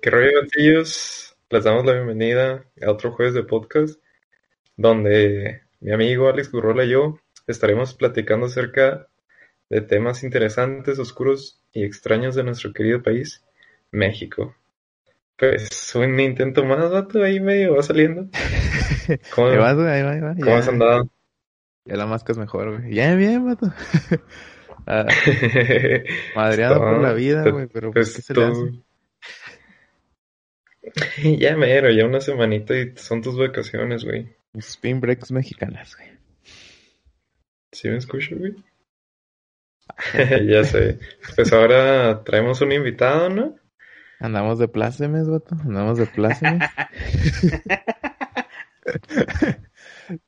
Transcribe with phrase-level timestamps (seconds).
[0.00, 1.36] ¿Qué rollo, gatillos?
[1.50, 4.00] Les damos la bienvenida a otro jueves de podcast,
[4.76, 9.08] donde mi amigo Alex Gurrola y yo estaremos platicando acerca
[9.68, 13.44] de temas interesantes, oscuros y extraños de nuestro querido país,
[13.90, 14.54] México.
[15.36, 18.28] Pues un intento más, vato, ahí medio va saliendo.
[19.34, 20.34] ¿Cómo, Ahí vas, ahí va, ahí va.
[20.34, 21.10] cómo Ya, has andado?
[21.84, 22.94] ya la máscara es mejor, güey.
[22.94, 23.66] Ya, bien, vato.
[24.86, 25.06] Ah,
[26.34, 28.72] madreado por la vida, güey, pero Pues ¿qué se le hace?
[31.38, 34.34] Ya mero, ya una semanita y son tus vacaciones, güey.
[34.54, 36.10] Spin breaks mexicanas, güey.
[37.72, 38.54] ¿Sí me escucho, güey?
[40.46, 40.98] Ya sé.
[41.36, 43.56] Pues ahora traemos un invitado, ¿no?
[44.18, 45.54] Andamos de plácemes, vato.
[45.62, 46.68] Andamos de plácemes.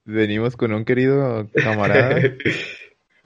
[0.05, 2.55] Venimos con un querido camarada que,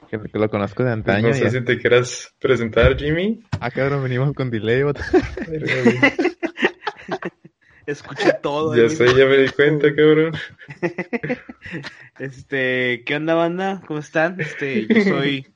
[0.09, 1.29] que lo conozco de antaño.
[1.29, 3.45] No sé si te quieras presentar, Jimmy.
[3.61, 5.03] Ah, cabrón, venimos con delay, vato.
[7.87, 8.75] Escuché todo.
[8.77, 10.35] Ya sé, ya me di cuenta, cabrón.
[12.19, 13.83] Este, ¿qué onda, banda?
[13.87, 14.41] ¿Cómo están?
[14.41, 15.47] Este, yo soy,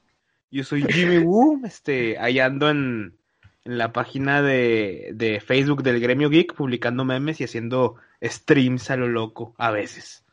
[0.51, 1.63] yo soy Jimmy Woo.
[1.65, 3.17] Este, ahí ando en,
[3.65, 8.97] en la página de, de Facebook del Gremio Geek, publicando memes y haciendo streams a
[8.97, 10.25] lo loco, a veces.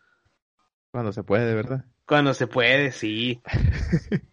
[0.92, 1.86] Cuando se puede, de verdad.
[2.06, 3.42] Cuando se puede, sí.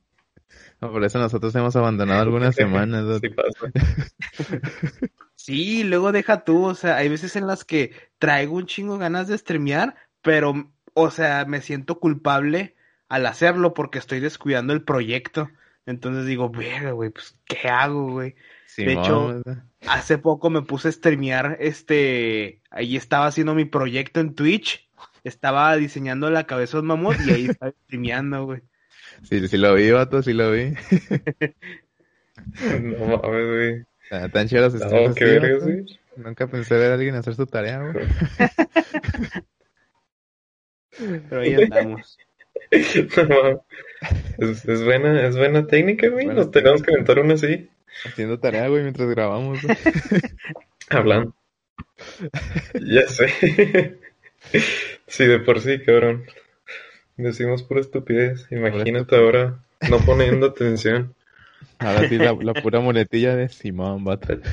[0.81, 3.21] No, por eso nosotros hemos abandonado algunas semanas.
[3.23, 3.73] Sí pasa.
[5.37, 9.29] Sí, luego deja tú, o sea, hay veces en las que traigo un chingo ganas
[9.29, 12.77] de streamear, pero, o sea, me siento culpable
[13.09, 15.51] al hacerlo porque estoy descuidando el proyecto.
[15.87, 18.35] Entonces digo, verga, güey, pues, ¿qué hago, güey?
[18.67, 19.65] Simón, hecho, ¿verdad?
[19.87, 24.89] Hace poco me puse a streamear, este, ahí estaba haciendo mi proyecto en Twitch,
[25.25, 28.63] estaba diseñando la cabeza de un mamut y ahí estaba streameando, güey.
[29.23, 30.75] Sí, sí lo vi, vato, sí lo vi.
[32.37, 33.85] No mames, güey.
[34.11, 35.85] Ah, Tan chidos los No, qué.
[36.17, 38.07] Nunca pensé ver a alguien hacer su tarea, güey.
[41.29, 42.19] Pero ahí andamos.
[43.29, 43.65] No.
[44.39, 46.27] Es, es buena, es buena técnica, güey.
[46.27, 47.69] Nos tenemos que inventar una así.
[48.05, 49.77] Haciendo tarea, güey, mientras grabamos, güey.
[50.91, 51.35] Hablando.
[52.75, 53.99] Ya sé.
[55.07, 56.27] Sí, de por sí, cabrón.
[57.17, 58.47] Decimos pura estupidez.
[58.51, 61.15] Imagínate ahora no poniendo atención.
[61.85, 64.39] Ahora sí, la, la pura monetilla de Simón, vato.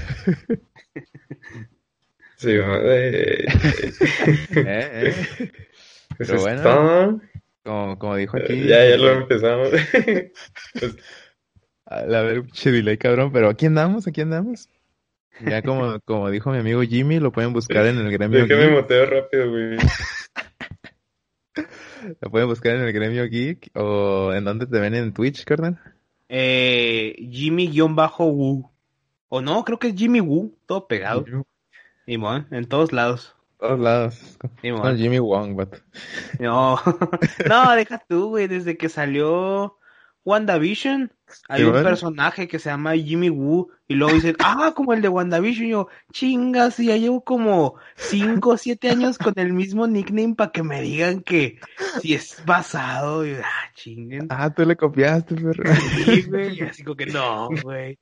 [2.38, 3.46] Sí, va, eh,
[4.56, 5.14] Eh, eh.
[5.38, 5.52] eso
[6.18, 6.64] Pero es bueno.
[6.64, 7.22] todo.
[7.64, 8.66] Como, como dijo aquí.
[8.66, 9.70] Ya, ya lo empezamos.
[10.80, 10.96] Pues,
[11.86, 14.70] A la ver, delay, cabrón, pero aquí andamos, aquí andamos.
[15.46, 18.72] Ya como, como dijo mi amigo Jimmy, lo pueden buscar en el gremio Déjame geek.
[18.72, 19.78] moteo rápido, güey.
[22.22, 25.80] Lo pueden buscar en el gremio geek o en donde te ven en Twitch, carnal.
[26.34, 28.72] Eh, Jimmy-Woo.
[29.28, 31.25] O no, creo que es Jimmy Woo, todo pegado.
[32.06, 33.36] Simón, en todos lados.
[33.59, 34.38] Todos lados.
[34.64, 35.80] No, Jimmy Wong, vato.
[36.40, 36.80] No,
[37.50, 38.47] no, deja tú, güey.
[38.47, 39.78] Desde que salió
[40.24, 41.12] WandaVision,
[41.50, 41.90] hay un bueno.
[41.90, 43.70] personaje que se llama Jimmy Woo.
[43.88, 45.68] Y luego dicen, ah, como el de WandaVision.
[45.68, 50.36] Y yo, chingas, y ya llevo como 5 o 7 años con el mismo nickname
[50.36, 51.59] para que me digan que
[52.02, 53.26] si es basado.
[53.26, 54.28] Y ah, chinguen.
[54.30, 55.76] Ah, tú le copiaste, perro.
[56.06, 56.52] Sí, güey.
[56.62, 57.98] Y así como que no, güey.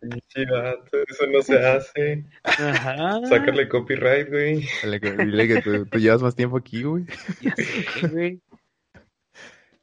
[0.00, 2.24] Pinche vato, eso no se hace.
[2.42, 3.20] Ajá.
[3.28, 4.66] Sácale copyright, güey.
[4.82, 7.04] Dile que, dile que tú, tú llevas más tiempo aquí, güey.
[7.42, 8.40] Ya sé, güey.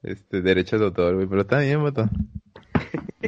[0.07, 2.09] Este, derechos de autor, güey, pero está bien, vato.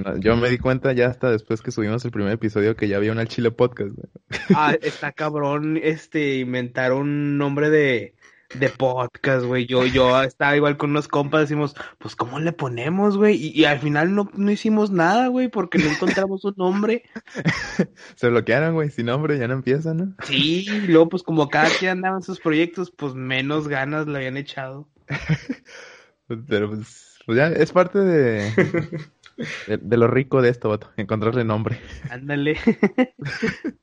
[0.06, 2.96] No, yo me di cuenta ya hasta después que subimos el primer episodio que ya
[2.96, 4.08] había un al Chile podcast, güey.
[4.56, 8.16] Ah, está cabrón, este, inventar un nombre de,
[8.56, 9.66] de podcast, güey.
[9.66, 13.36] Yo, yo estaba igual con unos compas, decimos, pues, ¿cómo le ponemos, güey?
[13.36, 17.04] Y, y al final no, no hicimos nada, güey, porque no encontramos un nombre.
[18.16, 20.16] Se bloquearon, güey, sin nombre, ya no empiezan, ¿no?
[20.24, 24.16] Sí, y luego, pues, como cada quien andaba en sus proyectos, pues, menos ganas le
[24.16, 24.88] habían echado.
[26.48, 28.52] Pero pues, pues ya es parte de,
[29.68, 31.80] de, de lo rico de esto, vato, encontrarle nombre.
[32.10, 32.58] Ándale.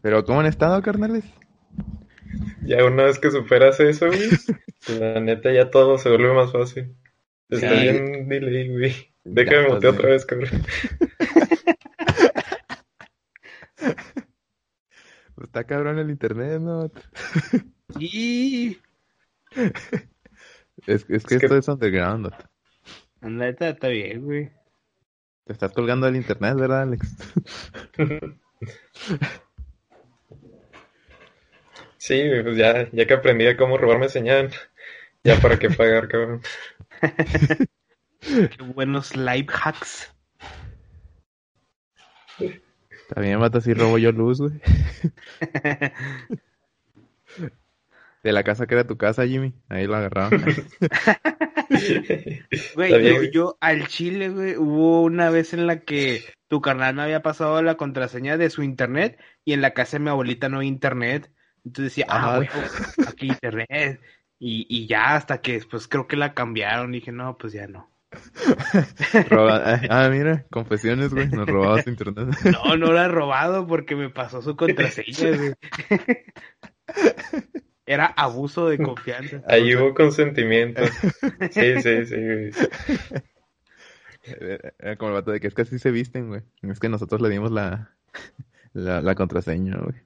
[0.00, 1.24] Pero ¿cómo han estado, carnales?
[2.64, 4.30] Ya una vez que superas eso, güey,
[5.00, 6.96] la neta ya todo se vuelve más fácil.
[7.48, 7.82] Está Sí.
[7.82, 8.94] bien delay, güey.
[9.24, 10.62] Déjame pues, otra vez, cabrón.
[15.34, 16.78] Pues está cabrón el internet, ¿no?
[16.88, 17.02] vato?
[20.86, 22.32] Es, es que Es que- esto es underground.
[23.20, 24.50] Ándale, está, está bien, güey.
[25.44, 27.16] Te estás colgando del internet, ¿verdad, Alex?
[31.98, 34.50] Sí, pues ya, ya que aprendí a cómo robarme señal,
[35.22, 36.42] ya para qué pagar, cabrón.
[38.20, 40.12] Qué buenos live hacks.
[43.08, 44.60] También mata si robo yo luz, güey.
[48.22, 49.52] De la casa que era tu casa, Jimmy.
[49.68, 50.30] Ahí lo agarraba.
[52.74, 53.30] Güey, yo, güey.
[53.32, 57.62] yo al chile, güey, hubo una vez en la que tu carnal me había pasado
[57.62, 61.30] la contraseña de su internet y en la casa de mi abuelita no hay internet.
[61.64, 62.36] Entonces decía, ah, Ah.
[62.36, 62.48] güey,
[63.08, 64.00] aquí internet.
[64.38, 66.92] Y, y ya hasta que después creo que la cambiaron.
[66.92, 67.90] Dije, no, pues ya no.
[69.30, 71.28] Roba- Ah, mira, confesiones, güey.
[71.28, 72.28] Nos robabas internet.
[72.64, 75.54] No, no la he robado porque me pasó su contraseña, güey.
[77.86, 79.42] Era abuso de confianza.
[79.48, 80.82] Ahí hubo consentimiento.
[81.50, 82.50] Sí, sí, sí, güey.
[84.78, 86.42] Era como el vato de que es que así se visten, güey.
[86.62, 87.90] Es que nosotros le dimos la,
[88.72, 89.96] la, la contraseña, güey.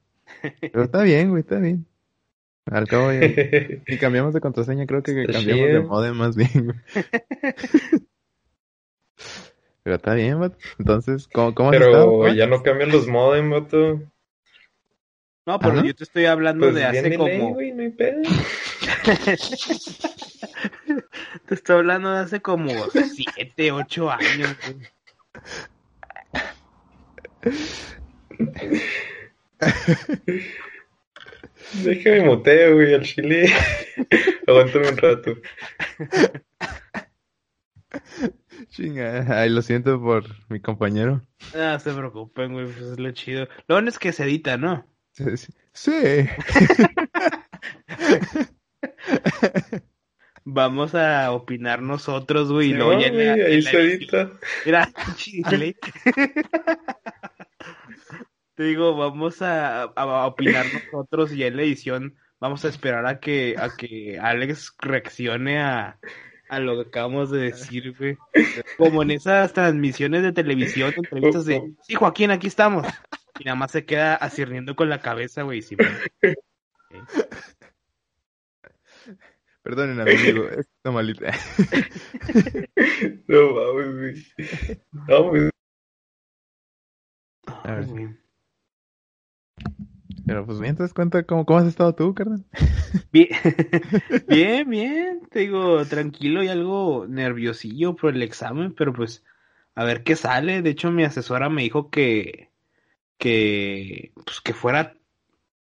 [0.59, 1.85] Pero está bien, güey, está bien.
[2.65, 3.21] Al cabo ya.
[3.87, 6.77] Si cambiamos de contraseña, creo que Está cambiamos de modem más bien, güey.
[9.83, 10.57] Pero está bien, vato.
[10.79, 14.01] Entonces, ¿cómo, cómo has estado, Pero ya no cambian los modem, vato.
[15.47, 17.53] No, pero yo te estoy hablando Pues de hace ley, como.
[17.53, 18.21] güey, no hay pedo.
[21.47, 24.53] Te estoy hablando de hace como siete, ocho años.
[24.61, 24.81] güey.
[31.83, 33.51] Déjame muteo, güey, al chile.
[34.47, 35.33] Aguántame un rato.
[38.69, 41.25] Chinga, ay, lo siento por mi compañero.
[41.55, 43.47] No se preocupen, güey, pues es lo chido.
[43.67, 44.85] Lo bueno es que se edita, ¿no?
[45.73, 46.27] Sí.
[50.49, 53.81] Vamos a opinar nosotros, güey, y luego no, ya en la- güey, en ahí edición-
[53.81, 54.31] edita.
[54.65, 55.75] Mira, chile.
[58.55, 63.19] Te digo, vamos a, a opinar nosotros y en la edición vamos a esperar a
[63.19, 65.99] que, a que Alex reaccione a,
[66.49, 68.17] a lo que acabamos de decir, güey.
[68.77, 72.87] Como en esas transmisiones de televisión, entrevistas de, sí, Joaquín, aquí estamos.
[73.39, 75.61] Y nada más se queda acirniendo con la cabeza, güey.
[75.61, 76.35] Sí, güey.
[79.61, 80.47] Perdonen, amigo.
[80.49, 81.31] Está malita.
[83.27, 84.47] No mames, güey.
[85.07, 85.51] No, pues,
[87.63, 87.85] A ver.
[87.85, 88.27] Güey.
[90.27, 92.43] Pero pues mientras cuenta cómo, cómo has estado tú, carnal.
[93.13, 93.29] Bien,
[94.27, 99.23] bien, bien, te digo, tranquilo y algo nerviosillo por el examen, pero pues
[99.73, 100.61] a ver qué sale.
[100.61, 102.51] De hecho, mi asesora me dijo que,
[103.17, 104.95] que, pues que fuera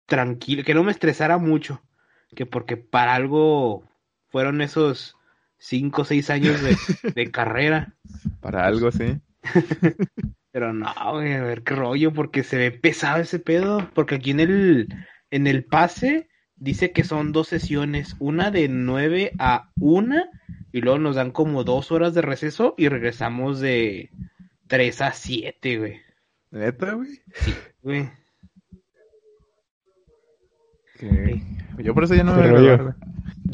[0.05, 1.81] tranquilo, que no me estresara mucho,
[2.35, 3.83] que porque para algo
[4.29, 5.17] fueron esos
[5.57, 6.75] cinco o seis años de,
[7.15, 7.95] de carrera.
[8.41, 9.19] Para algo, sí.
[10.51, 14.31] Pero no, güey, a ver qué rollo, porque se ve pesado ese pedo, porque aquí
[14.31, 14.87] en el,
[15.29, 20.15] en el pase dice que son dos sesiones, una de 9 a 1,
[20.71, 24.09] y luego nos dan como dos horas de receso y regresamos de
[24.67, 26.06] 3 a 7, güey.
[26.51, 27.21] Neta, güey.
[27.81, 28.09] Güey.
[31.79, 32.95] Yo por eso ya no me voy a.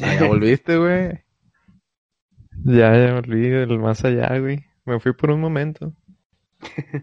[0.02, 1.24] Ah, ya volviste, güey.
[2.64, 4.64] Ya, ya me olvidé del más allá, güey.
[4.86, 5.94] Me fui por un momento.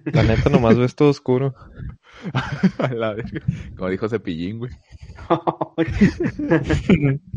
[0.06, 1.54] La neta, nomás ves todo oscuro.
[2.80, 3.46] A la verga.
[3.78, 4.72] Como dijo Cepillín, güey.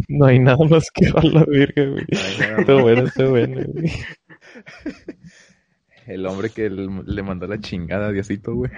[0.08, 2.04] No hay nada más que a la verga, güey.
[2.08, 3.92] Está bueno, está bueno, güey.
[6.06, 8.70] El hombre que le mandó la chingada a Diosito, güey.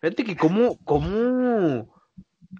[0.00, 1.94] Fíjate que cómo, cómo,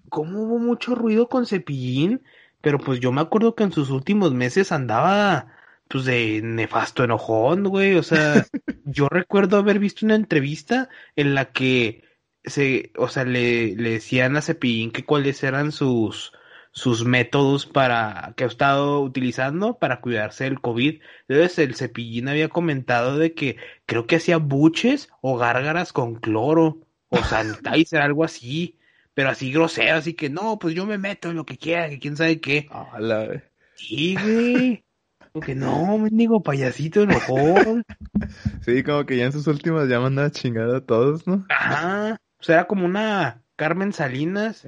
[0.08, 2.22] cómo hubo mucho ruido con Cepillín,
[2.60, 5.52] pero pues yo me acuerdo que en sus últimos meses andaba
[5.88, 7.94] pues de nefasto enojón, güey.
[7.94, 8.44] O sea,
[8.84, 12.04] yo recuerdo haber visto una entrevista en la que
[12.44, 16.32] se, o sea, le, le decían a Cepillín que cuáles eran sus,
[16.78, 21.00] sus métodos para, que ha estado utilizando para cuidarse del COVID.
[21.26, 26.78] Entonces el Cepillín había comentado de que creo que hacía buches o gárgaras con cloro
[27.08, 28.78] o sanitizer, algo así,
[29.12, 31.98] pero así grosero, así que no, pues yo me meto en lo que quiera, que
[31.98, 32.68] quién sabe qué.
[33.00, 33.42] La
[33.74, 34.84] Sí, güey.
[35.32, 37.82] Como que no, mendigo payasito enojón.
[38.62, 41.46] Sí, como que ya en sus últimas ya mandaba chingada a todos, ¿no?
[41.48, 42.20] Ajá.
[42.38, 44.66] O sea, era como una Carmen Salinas.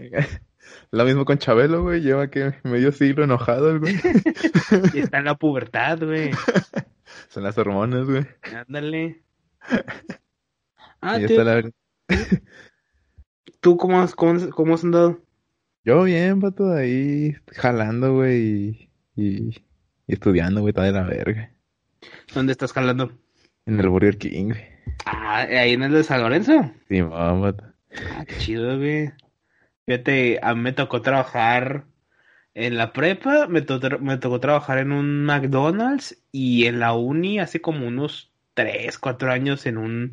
[0.91, 2.00] Lo mismo con Chabelo, güey.
[2.00, 3.97] Lleva que medio siglo enojado el güey.
[4.95, 6.31] Y está en la pubertad, güey.
[7.29, 8.27] Son las hormonas, güey.
[8.55, 9.23] Ándale.
[11.03, 11.62] Ah, y está la...
[13.61, 15.19] ¿tú cómo has, cómo, cómo has andado?
[15.83, 19.65] Yo bien, vato, ahí jalando, güey, y, y,
[20.07, 21.55] y estudiando, güey, toda de la verga.
[22.35, 23.12] ¿Dónde estás jalando?
[23.65, 24.65] En el Burger King, güey.
[25.07, 26.71] Ah, ahí en el de San Lorenzo.
[26.89, 27.65] Sí, mamá, vato.
[28.12, 29.11] Ah, qué chido, güey.
[29.90, 31.85] Fíjate, a mí me tocó trabajar
[32.54, 37.40] en la prepa, me, to- me tocó trabajar en un McDonald's y en la uni
[37.40, 40.12] hace como unos 3, 4 años en un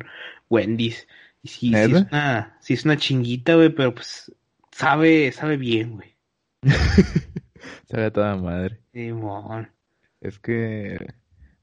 [0.50, 1.06] Wendy's.
[1.42, 4.34] Y sí, sí es una, sí es una chinguita, güey, pero pues
[4.72, 6.16] sabe, sabe bien, güey.
[7.88, 8.80] Sabe a toda madre.
[8.92, 9.70] Simón.
[10.20, 10.98] Es que...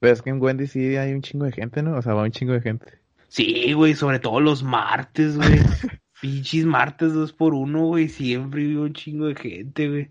[0.00, 1.98] Pero es que en Wendy sí hay un chingo de gente, ¿no?
[1.98, 2.98] O sea, va un chingo de gente.
[3.28, 5.60] Sí, güey, sobre todo los martes, güey.
[6.20, 8.08] Pinches martes dos por uno, güey.
[8.08, 10.10] Siempre iba un chingo de gente, güey.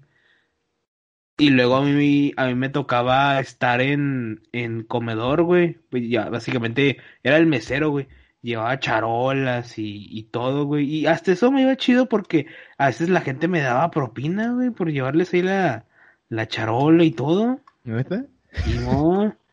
[1.38, 5.74] Y luego a mí, a mí me tocaba estar en, en comedor, güey.
[5.90, 8.08] Pues ya, básicamente era el mesero, güey.
[8.42, 10.86] Llevaba charolas y, y todo, güey.
[10.86, 12.48] Y hasta eso me iba chido porque
[12.78, 15.86] a veces la gente me daba propina, güey, por llevarles ahí la,
[16.30, 17.60] la charola y todo.
[17.84, 18.26] ¿Neta?
[18.68, 19.36] Y no.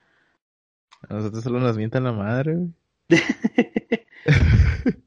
[1.09, 2.73] A nosotros solo nos mientan la madre, güey.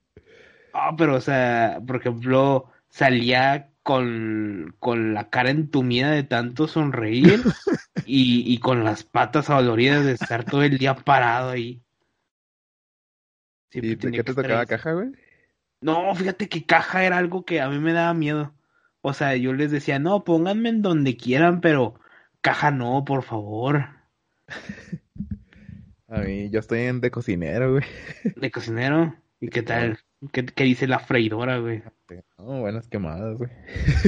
[0.97, 7.43] Pero, o sea, por ejemplo, salía con, con la cara entumida de tanto sonreír
[8.05, 11.83] y, y con las patas adoloridas de estar todo el día parado ahí.
[13.69, 14.65] Siempre ¿Y qué te tocaba ahí.
[14.65, 15.11] caja, güey?
[15.81, 18.55] No, fíjate que caja era algo que a mí me daba miedo.
[19.01, 21.99] O sea, yo les decía, no, pónganme en donde quieran, pero
[22.41, 23.85] caja no, por favor.
[26.07, 27.83] A mí, yo estoy en de cocinero, güey.
[28.35, 29.15] De cocinero.
[29.39, 29.99] ¿Y qué tal?
[30.31, 31.83] ¿Qué, qué dice la freidora, güey?
[32.37, 33.49] No, buenas quemadas, güey.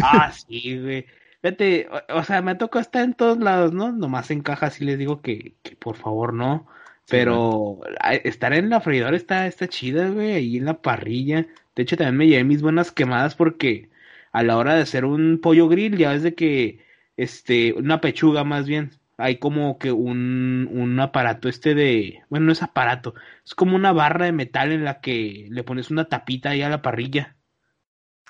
[0.04, 1.06] Ah, sí, güey.
[1.42, 3.92] Fíjate, o, o sea, me tocó estar en todos lados, ¿no?
[3.92, 6.68] Nomás en caja sí les digo que, que por favor no.
[7.10, 7.80] Pero
[8.24, 11.48] estar en la freidora está, está chida, güey, ahí en la parrilla.
[11.76, 13.90] De hecho, también me llevé mis buenas quemadas porque
[14.34, 18.44] a la hora de hacer un pollo grill, ya ves de que, este, una pechuga
[18.44, 23.56] más bien, hay como que un, un aparato este de, bueno, no es aparato, es
[23.56, 26.82] como una barra de metal en la que le pones una tapita ahí a la
[26.82, 27.36] parrilla.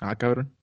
[0.00, 0.54] Ah, cabrón.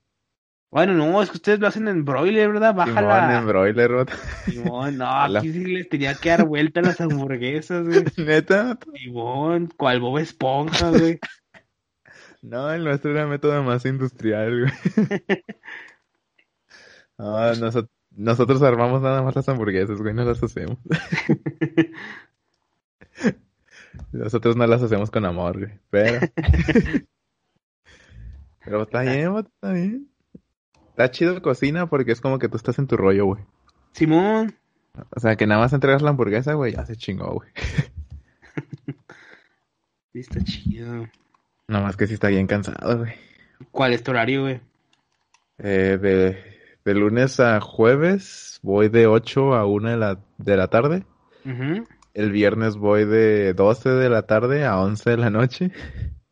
[0.71, 2.71] Bueno, no, es que ustedes lo hacen en broiler, ¿verdad?
[2.71, 3.37] Simón, Bájala.
[3.39, 4.13] en broiler, vato.
[4.45, 8.03] Simón, no, aquí sí les tenía que dar vuelta a las hamburguesas, güey.
[8.17, 8.77] ¿Neta?
[8.95, 11.19] Simón, cual Bob Esponja, güey.
[12.41, 15.33] No, el nuestro era método más industrial, güey.
[17.17, 20.77] No, noso- nosotros armamos nada más las hamburguesas, güey, no las hacemos.
[24.11, 25.71] Nosotros no las hacemos con amor, güey.
[25.89, 26.27] Pero.
[28.63, 30.07] Pero está bien, está bien.
[30.89, 33.43] Está chido cocina porque es como que tú estás en tu rollo, güey.
[33.91, 34.55] Simón,
[35.15, 37.49] O sea, que nada más entregas la hamburguesa, güey, ya se chingó, güey.
[40.13, 41.07] sí está chido.
[41.67, 43.13] Nada más que sí está bien cansado, güey.
[43.71, 44.59] ¿Cuál es tu horario, güey?
[45.59, 46.54] Eh, de,
[46.85, 51.03] de lunes a jueves voy de 8 a 1 de la, de la tarde.
[51.43, 51.87] Ujú.
[52.13, 55.71] El viernes voy de 12 de la tarde a 11 de la noche.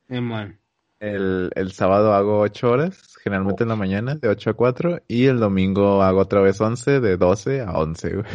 [0.07, 0.59] Simón.
[0.99, 5.01] El, el sábado hago 8 horas, generalmente en la mañana, de 8 a 4.
[5.07, 8.25] Y el domingo hago otra vez 11, de 12 a 11, güey.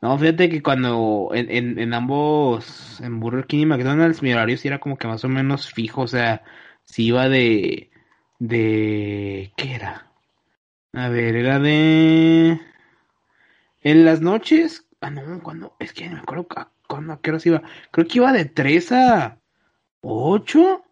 [0.00, 4.56] No, fíjate que cuando en, en, en ambos, en Burger King y McDonald's, mi horario
[4.56, 6.42] sí era como que más o menos fijo, o sea,
[6.82, 7.91] si iba de,
[8.42, 10.10] de, ¿qué era?
[10.92, 12.60] A ver, era de,
[13.82, 17.62] en las noches, ah, no, cuando, es que no me acuerdo a qué horas iba,
[17.92, 19.38] creo que iba de 3 a
[20.00, 20.84] 8,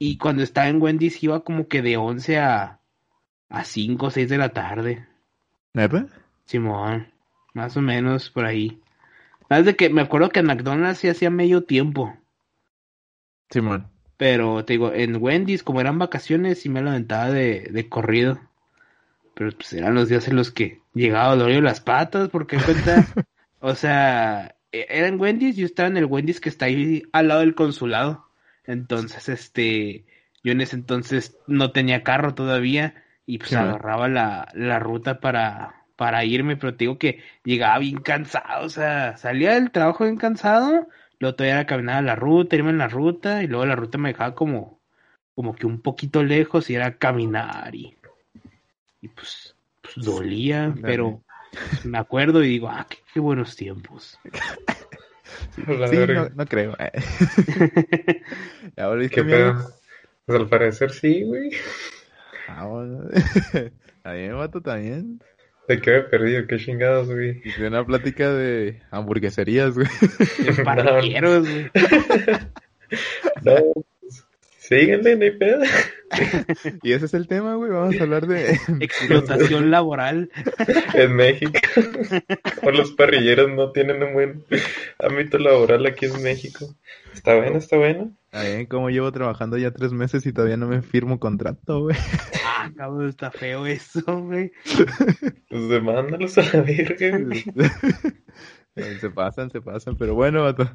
[0.00, 2.80] y cuando estaba en Wendy's iba como que de 11 a,
[3.50, 5.06] a 5 o 6 de la tarde.
[5.74, 6.08] ¿Neta?
[6.44, 7.12] Simón,
[7.52, 8.80] más o menos por ahí.
[9.48, 12.16] Sabes de que me acuerdo que en McDonald's sí hacía medio tiempo,
[13.48, 13.93] Simón.
[14.16, 18.40] Pero te digo, en Wendy's, como eran vacaciones, sí me lo aventaba de, de corrido.
[19.34, 23.10] Pero pues eran los días en los que llegaba dolorido las patas, porque cuenta,
[23.60, 27.28] o sea, e- era en Wendy's, yo estaba en el Wendy's que está ahí al
[27.28, 28.26] lado del consulado.
[28.64, 30.06] Entonces, este,
[30.42, 32.94] yo en ese entonces no tenía carro todavía
[33.26, 33.56] y pues man.
[33.56, 38.68] agarraba la, la ruta para, para irme, pero te digo que llegaba bien cansado, o
[38.68, 40.86] sea, salía del trabajo bien cansado,
[41.24, 43.96] luego todavía era caminar a la ruta, irme en la ruta y luego la ruta
[43.96, 44.82] me dejaba como,
[45.34, 47.96] como que un poquito lejos y era caminar y,
[49.00, 54.18] y pues, pues dolía, pero pues, me acuerdo y digo, ah, qué, qué buenos tiempos.
[55.56, 56.76] Sí, no, no creo.
[58.76, 59.54] ¿Ya volviste, pedo?
[60.26, 61.50] Pues al parecer sí, güey.
[62.46, 63.08] Ah, bueno.
[63.10, 65.20] Está bien, vato, también.
[65.66, 66.46] ¿De qué me he perdido?
[66.46, 67.40] ¿Qué chingados, güey?
[67.44, 69.86] Hice una plática de hamburgueserías, güey.
[70.64, 71.70] Parrilleros, güey.
[73.42, 73.56] No,
[74.00, 74.24] pues,
[74.58, 75.62] síguenle, no hay pedo.
[76.82, 77.70] Y ese es el tema, güey.
[77.70, 78.58] Vamos a hablar de...
[78.80, 80.30] Explotación laboral.
[80.94, 81.52] En México.
[82.60, 84.44] Como los parrilleros no tienen un buen
[84.98, 86.74] ámbito laboral aquí en México.
[87.12, 88.12] Está bueno, está bueno.
[88.26, 91.96] Está bien, como llevo trabajando ya tres meses y todavía no me firmo contrato, güey.
[92.44, 94.52] Ah, cabrón, está feo eso, güey.
[95.48, 97.44] Pues demándalos a la verga, güey.
[99.00, 99.96] se pasan, se pasan.
[99.96, 100.70] Pero bueno, vato.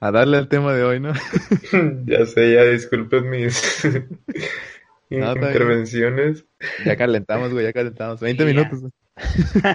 [0.00, 1.12] A darle al tema de hoy, ¿no?
[2.06, 3.84] ya sé, ya disculpen mis
[5.10, 6.46] intervenciones.
[6.84, 8.20] Ya calentamos, güey, ya calentamos.
[8.20, 8.54] 20 Sí, ya.
[8.54, 8.92] minutos, güey.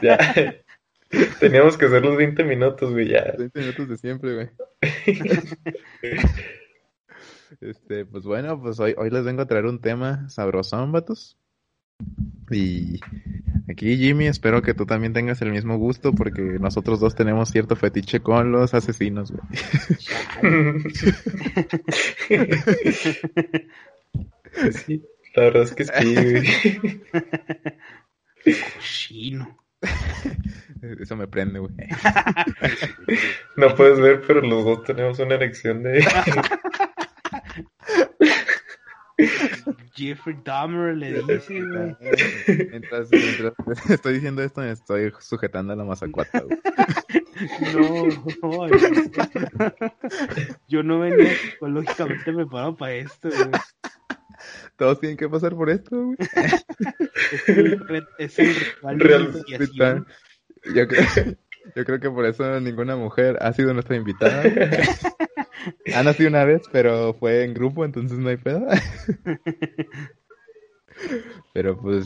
[0.01, 0.17] Ya.
[1.39, 3.33] Teníamos que hacer los 20 minutos, güey, ya.
[3.37, 4.49] 20 minutos de siempre, güey.
[7.61, 11.37] Este, pues bueno, pues hoy, hoy les vengo a traer un tema sabrosón, vatos.
[12.51, 12.99] Y
[13.69, 17.75] aquí, Jimmy, espero que tú también tengas el mismo gusto porque nosotros dos tenemos cierto
[17.75, 19.43] fetiche con los asesinos, güey.
[24.71, 25.03] Sí,
[25.35, 26.47] la verdad es que sí, güey.
[28.79, 29.57] Chino.
[30.81, 31.73] Eso me prende, güey.
[33.57, 36.05] No puedes ver, pero los dos tenemos una erección de...
[39.93, 41.95] Jeffrey Dahmer le dice, güey.
[42.69, 43.53] Mientras, mientras
[43.89, 46.59] estoy diciendo esto, me estoy sujetando a la mazacuata, güey.
[47.73, 48.07] No,
[48.41, 48.67] no,
[50.67, 53.51] yo no venía psicológicamente preparado para esto, güey.
[54.77, 56.17] Todos tienen que pasar por esto, güey.
[57.21, 58.53] Es el, es el
[58.97, 60.03] de.
[60.73, 61.05] Yo creo,
[61.75, 64.43] yo creo que por eso ninguna mujer ha sido nuestra invitada.
[65.95, 68.65] Ha nacido una vez, pero fue en grupo, entonces no hay pedo.
[71.53, 72.05] Pero pues...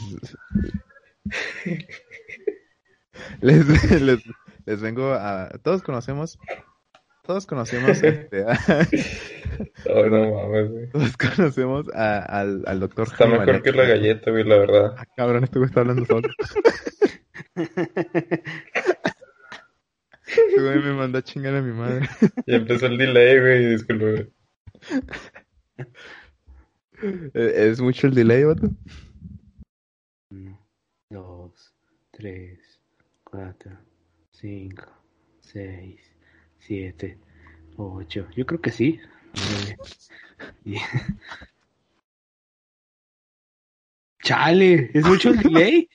[3.42, 4.20] Les, les,
[4.66, 5.50] les vengo a...
[5.64, 6.40] Todos conocemos...
[7.24, 10.90] Todos conocemos este, a- Ay, no mames, güey.
[10.90, 14.96] todos conocemos a- al, al doctor Está Hannibal mejor que la galleta, güey, la verdad.
[14.98, 16.28] Ah, cabrón, está hablando solo.
[20.60, 22.10] Este güey me mandó a chingar a mi madre.
[22.46, 24.30] Ya empezó el delay, güey, disculpe.
[27.02, 27.32] güey.
[27.34, 28.70] ¿Es mucho el delay, vato?
[30.32, 30.60] Uno,
[31.10, 31.74] dos,
[32.12, 32.82] tres,
[33.24, 33.72] cuatro,
[34.32, 34.84] cinco,
[35.40, 36.02] seis,
[36.58, 37.18] siete,
[37.78, 38.28] ocho.
[38.36, 39.00] Yo creo que sí.
[44.24, 45.90] Chale, ¿es mucho el delay?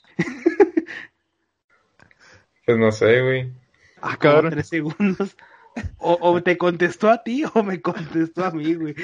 [2.64, 3.63] Pues no sé, güey.
[4.06, 4.52] Ah, cabrón.
[4.52, 5.34] tres segundos.
[5.98, 8.94] O, o te contestó a ti o me contestó a mí, güey.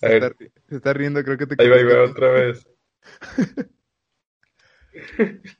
[0.00, 2.66] Se ver, está, se está riendo, creo que te ahí va, ahí va otra vez.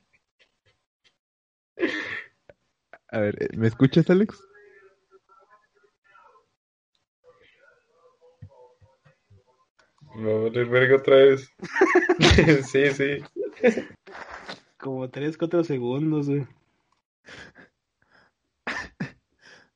[3.11, 4.39] A ver, ¿me escuchas, Alex?
[10.15, 11.53] Me va a valer verga otra vez.
[12.71, 13.23] Sí, sí.
[14.77, 16.45] Como tres, cuatro segundos, güey.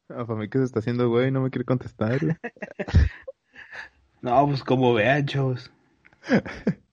[0.09, 2.19] Ah, para mí que se está haciendo güey, no me quiere contestar.
[2.19, 2.35] güey.
[4.21, 5.71] No, pues como vean, chavos.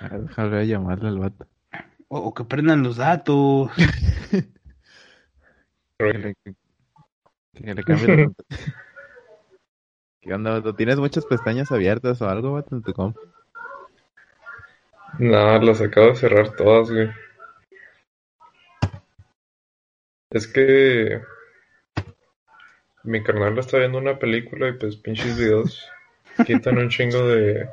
[0.00, 1.46] A ver, déjame llamarle al vato.
[2.08, 3.70] O, o que prendan los datos.
[6.00, 6.34] Que le,
[7.54, 8.32] que le cambie la
[10.28, 10.74] ¿Qué onda, vato?
[10.74, 13.16] ¿Tienes muchas pestañas abiertas o algo, vato, en tu comp?
[15.18, 17.08] No, las acabo de cerrar todas, güey.
[20.28, 21.22] Es que
[23.04, 25.88] mi carnal está viendo una película y pues pinches videos
[26.44, 27.70] quitan un chingo de...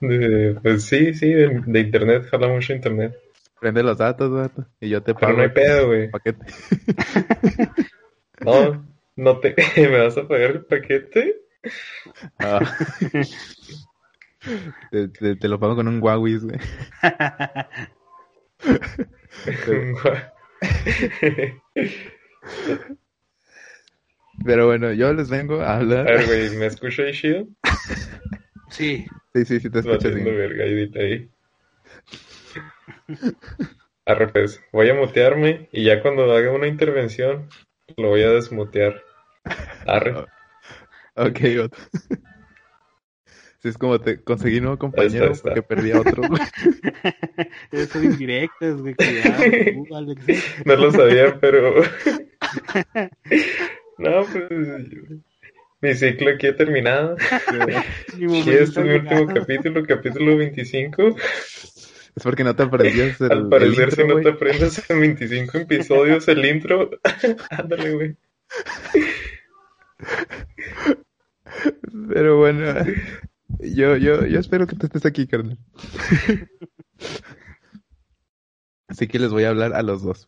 [0.00, 3.16] de pues sí, sí, de, de internet, jala mucho internet.
[3.60, 6.10] Prende los datos, vato, y yo te Pero pago no hay pedo, güey.
[6.10, 6.44] paquete.
[8.40, 9.54] No, no te...
[9.76, 11.36] ¿Me vas a pagar el paquete?
[12.40, 12.76] Ah.
[14.90, 16.58] te, te- te lo pago con un Huawei, güey.
[24.44, 26.06] Pero bueno, yo les vengo a A hablar.
[26.10, 27.46] ver, güey, ¿me escucho ahí chido?
[28.70, 29.06] Sí.
[29.34, 30.34] Sí, sí, sí, te escucho Valiendo bien.
[30.34, 31.28] verga, ahí dile ahí.
[34.06, 37.48] Arre, pues, voy a mutearme y ya cuando haga una intervención
[37.96, 39.02] lo voy a desmutear.
[39.86, 40.26] Arre.
[41.14, 41.78] Ok, otro.
[43.60, 45.68] Sí, es como te conseguí nuevo compañero está, ahí porque está.
[45.68, 46.22] perdí a otro.
[47.70, 48.96] Esas son indirectas, güey.
[48.96, 50.28] Cuidado, Alex.
[50.28, 50.42] ¿eh?
[50.64, 51.80] No lo sabía, pero...
[53.98, 54.50] No, pues...
[55.80, 57.16] Mi ciclo aquí ha terminado.
[58.18, 61.14] Mi Y este es mi último capítulo, capítulo 25.
[62.14, 65.58] Es porque no te aprendías el, Al parecer, el si no te aprendes en 25
[65.58, 66.90] episodios el intro,
[67.50, 68.16] ándale, güey.
[72.08, 72.66] Pero bueno,
[73.60, 75.58] yo, yo, yo espero que tú estés aquí, carnal.
[78.88, 80.26] Así que les voy a hablar a los dos.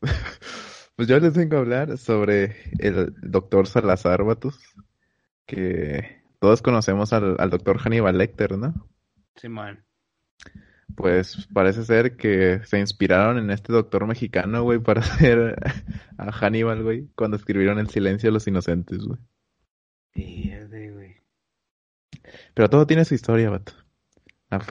[0.97, 4.57] Pues yo les vengo a hablar sobre el doctor Salazar Batus,
[5.44, 8.88] que todos conocemos al, al doctor Hannibal Lecter, ¿no?
[9.35, 9.85] Sí, man.
[10.94, 15.57] Pues parece ser que se inspiraron en este doctor mexicano, güey, para hacer
[16.18, 19.18] a Hannibal, güey, cuando escribieron El silencio de los inocentes, güey.
[20.14, 21.16] Güey.
[22.55, 23.73] Pero todo tiene su historia, vato.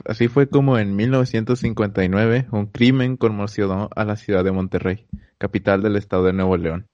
[0.06, 5.96] Así fue como en 1959 un crimen conmocionó a la ciudad de Monterrey, capital del
[5.96, 6.88] estado de Nuevo León.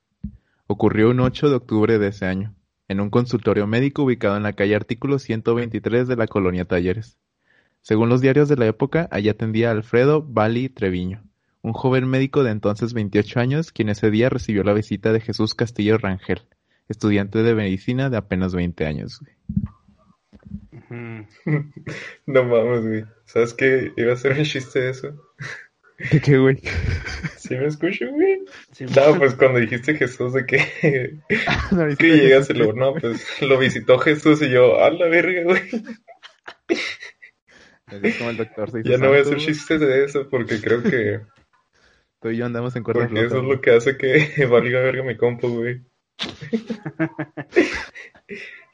[0.66, 2.54] Ocurrió un 8 de octubre de ese año,
[2.88, 7.18] en un consultorio médico ubicado en la calle Artículo 123 de la colonia Talleres.
[7.82, 11.22] Según los diarios de la época, allí atendía Alfredo Bali Treviño,
[11.62, 15.54] un joven médico de entonces 28 años, quien ese día recibió la visita de Jesús
[15.54, 16.42] Castillo Rangel,
[16.88, 19.20] estudiante de medicina de apenas 20 años.
[19.20, 19.34] güey.
[22.26, 23.04] No mames, güey.
[23.24, 23.92] ¿Sabes qué?
[23.96, 25.08] Iba a ser un chiste de eso.
[26.10, 26.58] ¿De qué, güey?
[27.36, 28.40] ¿Sí me escucho, güey?
[28.72, 31.18] Sí, No, pues cuando dijiste Jesús de que,
[31.70, 35.06] No, ¿viste que llegas y luego, no, pues lo visitó Jesús y yo, a la
[35.08, 35.62] verga, güey.
[38.02, 40.60] Es como el doctor se hizo Ya no voy a hacer chistes de eso porque
[40.60, 41.20] creo que
[42.20, 45.02] Tú y yo andamos en cuerdas porque eso es lo que hace que valga verga
[45.02, 45.80] mi compo, güey.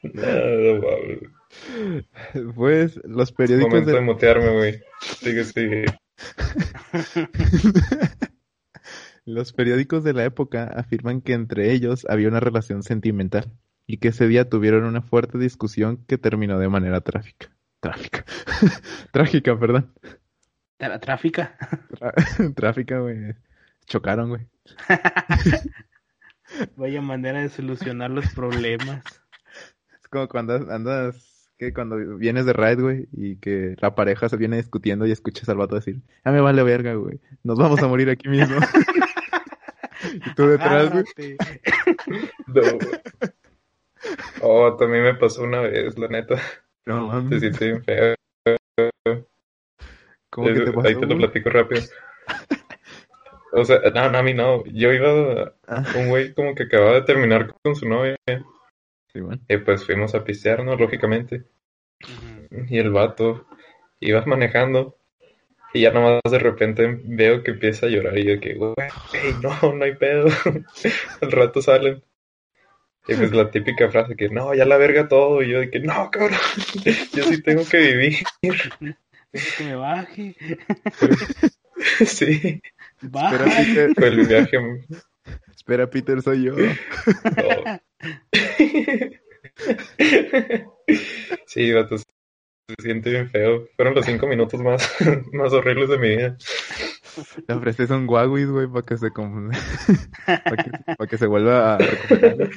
[0.03, 1.19] No, no mames.
[2.33, 2.53] güey.
[2.55, 4.01] Pues los Es periódicos momento de de...
[4.01, 4.81] motearme, güey.
[4.99, 5.85] Sigue, sigue.
[9.25, 13.51] los periódicos de la época afirman que entre ellos había una relación sentimental
[13.85, 17.56] y que ese día tuvieron una fuerte discusión que terminó de manera trágica.
[17.87, 18.25] Trágica.
[19.11, 19.93] Trágica, perdón.
[20.77, 21.57] Tráfica.
[22.55, 23.33] Trágica, güey.
[23.85, 24.47] Chocaron, güey.
[26.75, 29.03] Vaya manera de solucionar los problemas.
[30.01, 34.37] Es como cuando andas, que cuando vienes de ride, güey, y que la pareja se
[34.37, 37.87] viene discutiendo y escuchas al vato decir, ya me vale verga, güey, nos vamos a
[37.87, 38.57] morir aquí mismo.
[40.03, 41.05] y tú detrás, güey.
[42.47, 42.61] No.
[44.41, 46.35] Oh, también me pasó una vez, la neta.
[46.87, 48.15] No Se mames, siente bien feo.
[50.29, 51.81] ¿cómo que te Ahí te lo platico rápido.
[53.51, 54.63] O sea, no, no, a mí no.
[54.65, 55.83] Yo iba, Ah.
[55.97, 58.15] un güey como que acababa de terminar con su novia.
[59.11, 59.41] Sí, bueno.
[59.49, 60.77] Y pues fuimos a pistear, ¿no?
[60.77, 61.43] Lógicamente.
[62.69, 63.47] Y el vato
[63.99, 64.97] iba manejando.
[65.73, 68.17] Y ya nomás de repente veo que empieza a llorar.
[68.17, 68.73] Y yo que, güey,
[69.41, 70.27] no, no hay pedo.
[71.21, 72.01] Al rato salen.
[73.07, 75.41] Y pues la típica frase que, no, ya la verga todo.
[75.41, 76.37] Y yo de que, no, cabrón.
[77.13, 78.15] Yo sí tengo que vivir.
[78.41, 80.35] Que me baje.
[82.05, 82.59] Sí.
[83.01, 83.45] Espera.
[83.45, 84.57] Peter, Fue el viaje.
[85.55, 86.53] espera, Peter, soy yo.
[86.55, 87.79] no.
[91.45, 92.05] Sí, vato, se
[92.81, 93.67] siente bien feo.
[93.75, 94.89] Fueron los cinco minutos más,
[95.33, 96.37] más horribles de mi vida.
[97.47, 99.51] Le ofreces un guaguis, güey, para que se com-
[100.25, 102.49] para que, para que se vuelva a recuperar.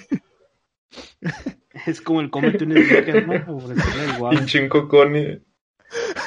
[1.87, 3.59] Es como el cómete un sneaker, ¿no?
[4.31, 5.41] Pinche un coconi.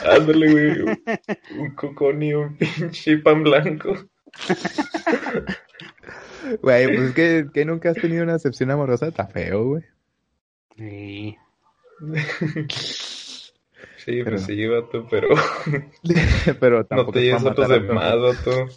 [0.10, 0.98] Ándale, güey.
[1.58, 3.96] Un coconi, un pinche pan blanco.
[6.62, 9.84] Güey, pues es que, que nunca has tenido una decepción amorosa, está feo, güey.
[10.78, 11.38] Sí.
[13.98, 15.30] Sí, Pero- pues sí, vato, pero
[16.60, 18.68] Pero no tampoco te es lleves matar a demás, vato.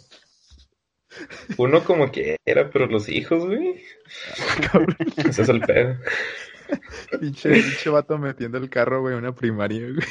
[1.57, 3.83] Uno como quiera, pero los hijos, güey.
[5.17, 5.97] Ese es el pedo.
[7.19, 10.07] Pinche, pinche vato metiendo el carro, güey, en una primaria, güey.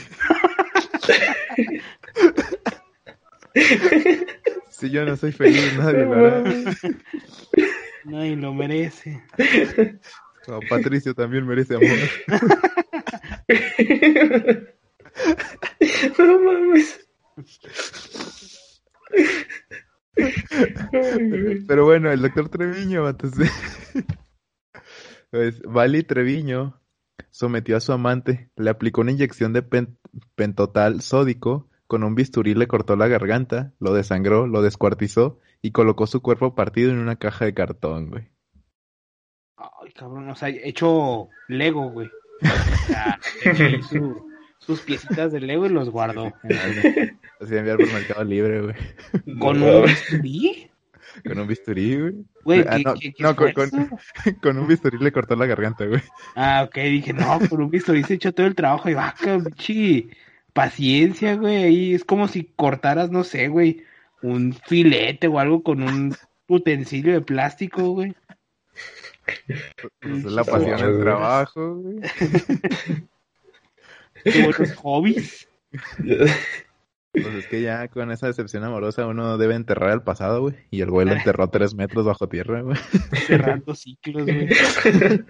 [4.70, 6.44] Si yo no soy feliz, nadie lo hará.
[8.04, 9.22] Nadie lo merece.
[10.46, 11.98] No, Patricio también merece amor.
[16.18, 17.08] No mames.
[21.66, 24.02] Pero bueno, el doctor Treviño, sí.
[25.30, 26.80] Pues, Vali Treviño
[27.30, 29.98] sometió a su amante, le aplicó una inyección de pen-
[30.34, 36.06] pentotal sódico, con un bisturí le cortó la garganta, lo desangró, lo descuartizó y colocó
[36.06, 38.28] su cuerpo partido en una caja de cartón, güey.
[39.56, 42.08] Ay, cabrón, o sea, hecho Lego, güey.
[42.42, 44.25] O sea, hecho ahí su-
[44.66, 46.32] sus piecitas de Lego y los guardó.
[47.40, 48.74] Así de enviar por Mercado Libre, güey.
[49.38, 50.70] ¿Con No un bisturí?
[51.24, 52.14] Con un bisturí, güey.
[52.44, 53.90] Güey, Ah, ¿qué, no, qué, qué no, fue con- con-?
[54.42, 56.02] Con un bisturí le cortó la garganta, güey.
[56.34, 60.08] Ah, ok, dije, no, con un bisturí se echó todo el trabajo y vaca, pinche
[60.52, 61.56] paciencia, güey.
[61.64, 63.82] Ahí es como si cortaras, no sé, güey,
[64.22, 66.14] un filete o algo con un
[66.48, 68.14] utensilio de plástico, güey.
[70.00, 71.96] Pues es la pasión del trabajo, güey.
[74.32, 75.48] Qué buenos hobbies.
[77.22, 80.54] Pues es que ya con esa decepción amorosa uno debe enterrar el pasado, güey.
[80.70, 82.76] Y el güey lo enterró tres metros bajo tierra, güey.
[83.26, 84.48] Cerrando ciclos, güey.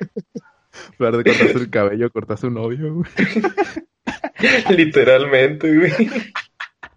[0.76, 3.10] En lugar de cortarse el cabello, cortarse un novio, güey.
[4.76, 5.92] Literalmente, güey.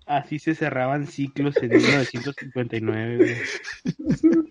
[0.09, 3.35] Así se cerraban ciclos en 1959, güey.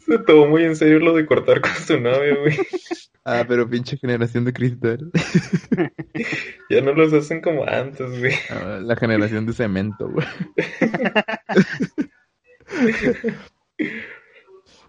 [0.06, 2.56] Se tomó muy en serio lo de cortar con su nave, güey.
[3.24, 5.10] Ah, pero pinche generación de cristal.
[6.70, 8.34] Ya no los hacen como antes, güey.
[8.50, 10.26] Ah, La generación de cemento, güey.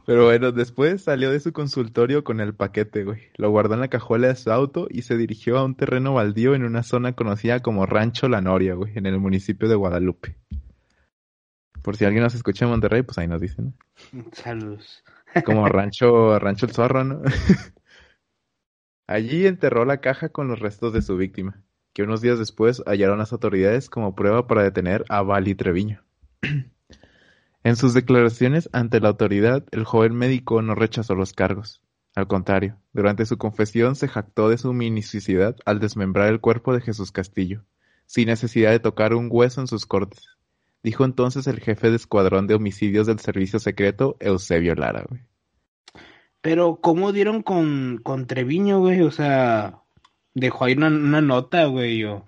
[0.10, 3.22] Pero bueno, después salió de su consultorio con el paquete, güey.
[3.38, 6.56] Lo guardó en la cajuela de su auto y se dirigió a un terreno baldío
[6.56, 10.36] en una zona conocida como Rancho La Noria, güey, en el municipio de Guadalupe.
[11.84, 13.76] Por si alguien nos escucha en Monterrey, pues ahí nos dicen,
[14.12, 14.26] ¿no?
[14.32, 15.04] Saludos.
[15.46, 17.22] Como Rancho, Rancho El Zorro, ¿no?
[19.06, 21.62] Allí enterró la caja con los restos de su víctima,
[21.94, 26.04] que unos días después hallaron las autoridades como prueba para detener a Vali Treviño.
[27.64, 31.82] En sus declaraciones ante la autoridad, el joven médico no rechazó los cargos.
[32.16, 36.82] Al contrario, durante su confesión se jactó de su minuciosidad al desmembrar el cuerpo de
[36.82, 37.64] Jesús Castillo,
[38.06, 40.28] sin necesidad de tocar un hueso en sus cortes.
[40.84, 45.22] Dijo entonces el jefe de escuadrón de homicidios del servicio secreto, Eusebio Lara, güey.
[46.42, 49.02] Pero, ¿cómo dieron con, con Treviño, güey?
[49.02, 49.82] O sea,
[50.34, 52.26] dejó ahí una, nota, güey, o...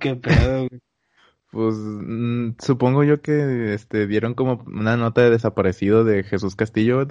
[0.00, 0.80] qué pedo, güey.
[1.54, 7.06] Pues mm, supongo yo que este dieron como una nota de desaparecido de Jesús Castillo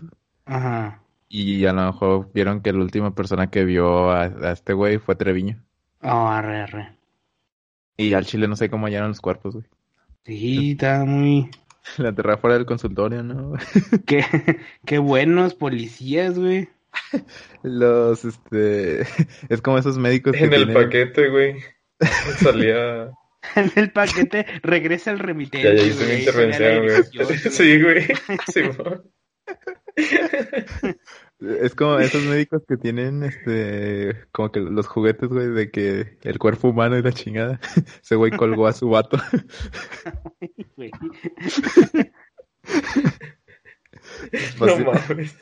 [0.45, 1.01] Ajá.
[1.29, 4.97] y a lo mejor vieron que la última persona que vio a, a este güey
[4.97, 5.63] fue Treviño.
[6.01, 6.97] Oh, arre, arre.
[7.95, 9.65] Y al chile no sé cómo hallaron los cuerpos, güey.
[10.25, 11.49] Sí, está muy...
[11.97, 13.53] La enterré fuera del consultorio, ¿no?
[14.05, 14.25] Qué,
[14.85, 16.67] qué buenos policías, güey.
[17.63, 19.01] Los, este,
[19.49, 21.55] es como esos médicos que En el tienen- paquete, güey.
[22.39, 23.11] Salía.
[23.55, 27.37] En el paquete regresa el remitente, Ya, ya hice mi güey, intervención, güey.
[27.51, 28.07] Sí, güey.
[28.51, 29.11] Simón.
[31.39, 36.39] Es como esos médicos que tienen, este, como que los juguetes, güey, de que el
[36.39, 37.59] cuerpo humano y la chingada.
[38.01, 39.17] Ese güey colgó a su vato.
[40.77, 40.89] güey.
[44.57, 45.35] No mames.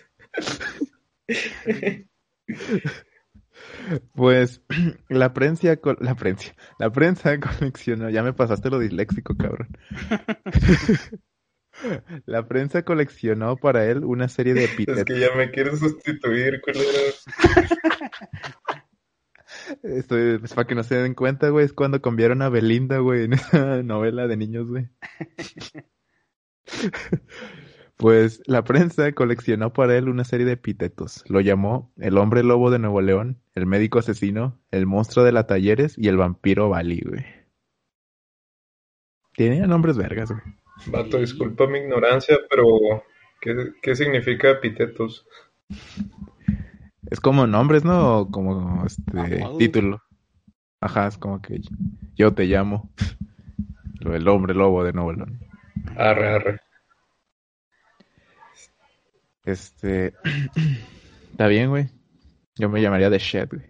[4.13, 4.61] Pues
[5.09, 9.69] la prensa, la prensa, la prensa coleccionó, ya me pasaste lo disléxico, cabrón.
[12.25, 15.05] La prensa coleccionó para él una serie de Es epítetos.
[15.05, 16.61] que ya me quieren sustituir.
[19.81, 23.23] Esto es para que no se den cuenta, güey, es cuando cambiaron a Belinda, güey,
[23.23, 24.89] en esa novela de niños, güey.
[28.01, 31.23] Pues la prensa coleccionó para él una serie de epítetos.
[31.27, 35.45] Lo llamó el hombre lobo de Nuevo León, el médico asesino, el monstruo de la
[35.45, 37.23] Talleres y el vampiro Bali, güey.
[39.35, 40.41] Tenía nombres vergas, güey.
[40.87, 42.65] Vato, disculpa mi ignorancia, pero
[43.39, 45.27] ¿qué, qué significa epitetos?
[47.11, 48.21] Es como nombres, ¿no?
[48.21, 49.59] O como este Apodos.
[49.59, 50.01] título.
[50.79, 51.61] Ajá, es como que
[52.15, 52.89] yo te llamo
[53.99, 55.39] el hombre lobo de Nuevo León.
[55.95, 56.60] Arre, arre.
[59.43, 60.13] Este.
[61.31, 61.89] Está bien, güey.
[62.57, 63.63] Yo me llamaría The Shed, güey.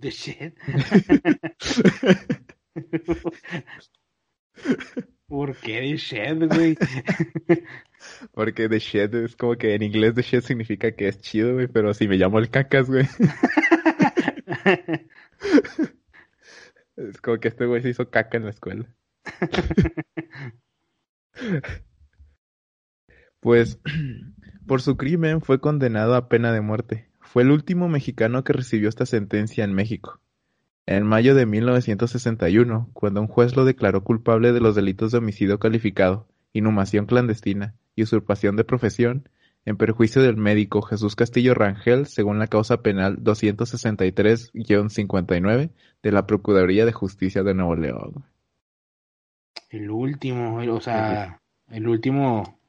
[0.00, 0.54] The shit.
[5.26, 6.76] ¿Por qué The Shed, güey?
[8.32, 11.66] Porque The Shed es como que en inglés The Shed significa que es chido, güey.
[11.66, 13.06] Pero si me llamo el cacas, güey.
[16.96, 18.86] Es como que este güey se hizo caca en la escuela.
[23.40, 23.80] Pues,
[24.70, 27.08] por su crimen fue condenado a pena de muerte.
[27.18, 30.20] Fue el último mexicano que recibió esta sentencia en México.
[30.86, 35.58] En mayo de 1961, cuando un juez lo declaró culpable de los delitos de homicidio
[35.58, 39.28] calificado, inhumación clandestina y usurpación de profesión,
[39.64, 46.86] en perjuicio del médico Jesús Castillo Rangel, según la causa penal 263-59 de la Procuraduría
[46.86, 48.24] de Justicia de Nuevo León.
[49.68, 52.59] El último, o sea, el último.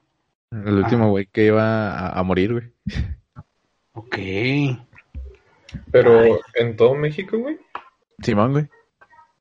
[0.51, 2.73] El último güey que iba a, a morir, güey.
[3.93, 4.17] Ok.
[5.91, 6.31] Pero Ay.
[6.55, 7.57] en todo México, güey.
[8.21, 8.69] Simón, güey.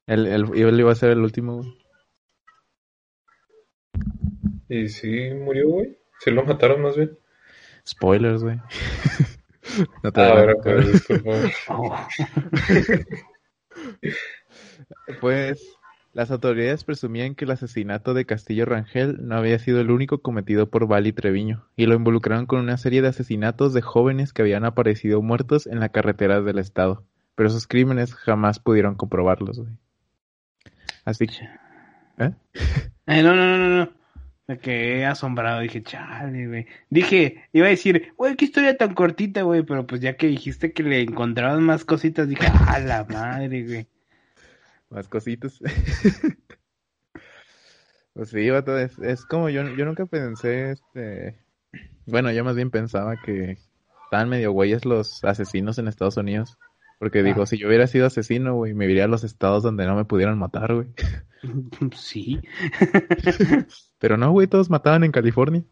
[0.07, 1.79] Él, él- él iba a ser el último, güey.
[4.69, 5.99] Y sí murió, güey.
[6.21, 7.19] Sí lo mataron más bien.
[7.87, 8.57] Spoilers, güey.
[10.05, 11.31] no te Ah, adelantes, pues, disculpa.
[11.69, 12.07] Oh,
[15.21, 15.77] Pues
[16.13, 20.69] las autoridades presumían que el asesinato de Castillo Rangel no había sido el único cometido
[20.69, 24.65] por Vali Treviño y lo involucraron con una serie de asesinatos de jóvenes que habían
[24.65, 27.05] aparecido muertos en la carretera del estado,
[27.37, 29.73] pero esos crímenes jamás pudieron comprobarlos, güey.
[31.05, 31.49] Así que,
[32.19, 32.33] ¿eh?
[33.07, 33.91] Eh, no, no, no, no, no.
[34.47, 35.61] Me quedé asombrado.
[35.63, 36.67] Dije, chale, güey.
[36.91, 39.65] Dije, iba a decir, güey, qué historia tan cortita, güey.
[39.65, 43.87] Pero pues ya que dijiste que le encontraban más cositas, dije, a la madre, güey.
[44.91, 45.59] Más cositas.
[48.13, 51.39] Pues sí, vato, es, es como yo, yo nunca pensé, este...
[52.07, 53.57] Bueno, yo más bien pensaba que
[54.05, 56.59] estaban medio güeyes los asesinos en Estados Unidos.
[56.99, 57.47] Porque digo, Ah.
[57.47, 60.39] si yo hubiera sido asesino, güey, me iría a los estados donde no me pudieran
[60.39, 60.89] matar, güey.
[61.95, 62.41] Sí.
[64.01, 65.63] Pero no, güey, todos mataban en California.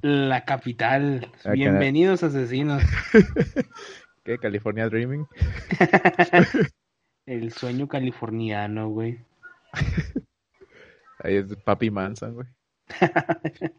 [0.00, 1.32] La capital.
[1.40, 1.52] Acá.
[1.52, 2.82] Bienvenidos asesinos.
[4.24, 4.38] ¿Qué?
[4.38, 5.26] California Dreaming.
[7.28, 9.20] El sueño californiano, güey.
[11.18, 12.48] Ahí es Papi Manson, güey.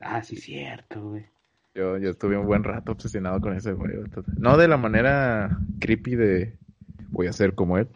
[0.00, 1.26] Ah, sí, cierto, güey.
[1.74, 3.94] Yo, yo estuve un buen rato obsesionado con ese güey.
[4.36, 6.56] No de la manera creepy de
[7.08, 7.88] voy a ser como él.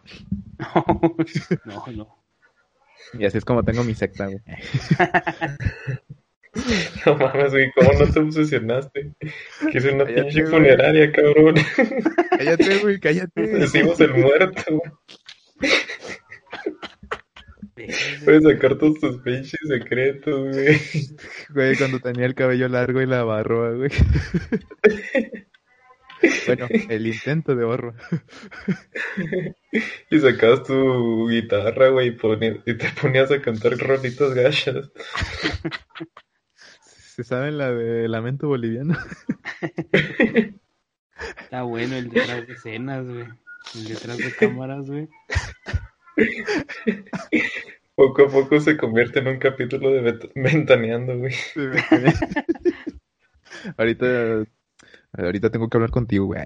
[1.64, 2.18] No, no.
[3.14, 4.40] Y así es como tengo mi secta, güey.
[7.06, 9.14] No mames, güey, ¿cómo no te obsesionaste?
[9.70, 10.52] Que es una Cállate, pinche güey.
[10.52, 11.54] funeraria, cabrón.
[12.38, 13.46] Cállate, güey, cállate.
[13.46, 14.92] Decimos el muerto, güey.
[18.24, 20.78] Puedes sacar todos tus pinches secretos, güey.
[21.50, 23.90] Güey, cuando tenía el cabello largo y la barba, güey.
[26.46, 27.94] Bueno, el intento de barba.
[30.08, 32.16] Y sacabas tu guitarra, güey,
[32.64, 34.92] y te ponías a cantar rolitas gachas.
[37.22, 38.98] ¿Se saben la de Lamento Boliviano?
[41.38, 43.28] Está bueno el detrás de escenas, güey.
[43.76, 45.08] El detrás de cámaras, güey.
[47.94, 50.02] Poco a poco se convierte en un capítulo de
[50.35, 51.30] Ventaneando, güey.
[51.30, 51.61] Sí,
[53.76, 54.44] ahorita,
[55.12, 56.42] ahorita tengo que hablar contigo, güey.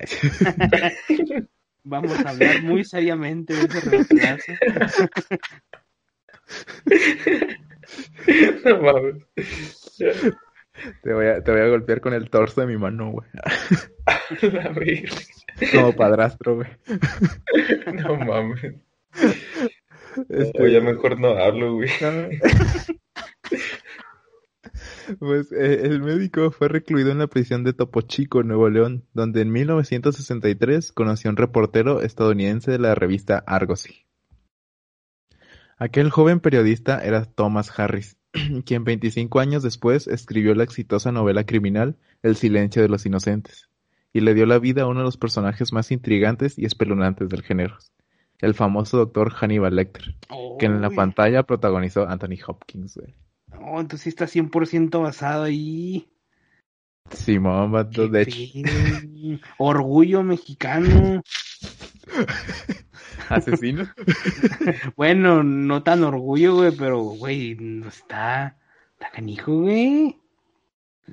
[1.85, 4.53] Vamos a hablar muy seriamente de ese reemplazo.
[8.62, 9.23] No mames.
[11.03, 13.29] Te voy a, te voy a golpear con el torso de mi mano, güey.
[14.53, 14.75] La.
[15.72, 16.68] Como padrastro, güey.
[17.94, 18.75] No mames.
[20.29, 21.88] Este, ya mejor no hablo, güey.
[25.20, 29.40] Pues eh, el médico fue recluido en la prisión de Topo Chico, Nuevo León, donde
[29.42, 34.05] en 1963 conoció a un reportero estadounidense de la revista Argosy.
[35.79, 38.18] Aquel joven periodista era Thomas Harris,
[38.65, 43.69] quien 25 años después escribió la exitosa novela criminal El silencio de los inocentes,
[44.12, 47.43] y le dio la vida a uno de los personajes más intrigantes y espeluznantes del
[47.43, 47.79] género,
[48.41, 50.15] el famoso doctor Hannibal Lecter,
[50.59, 50.97] que en la Uy.
[50.97, 52.97] pantalla protagonizó Anthony Hopkins.
[52.97, 53.15] güey.
[53.61, 56.09] Oh, entonces sí está 100% basado ahí.
[57.11, 58.39] Simón, vato, de hecho.
[59.59, 61.23] Orgullo mexicano.
[63.29, 63.87] asesino.
[64.97, 68.57] Bueno, no tan orgullo, güey, pero, güey, no está.
[68.95, 70.19] Está canijo, güey.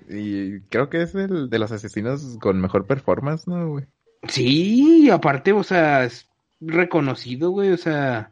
[0.09, 3.85] Y creo que es el de los asesinos con mejor performance, ¿no, güey?
[4.27, 6.29] Sí, aparte, o sea, es
[6.61, 8.31] reconocido, güey, o sea,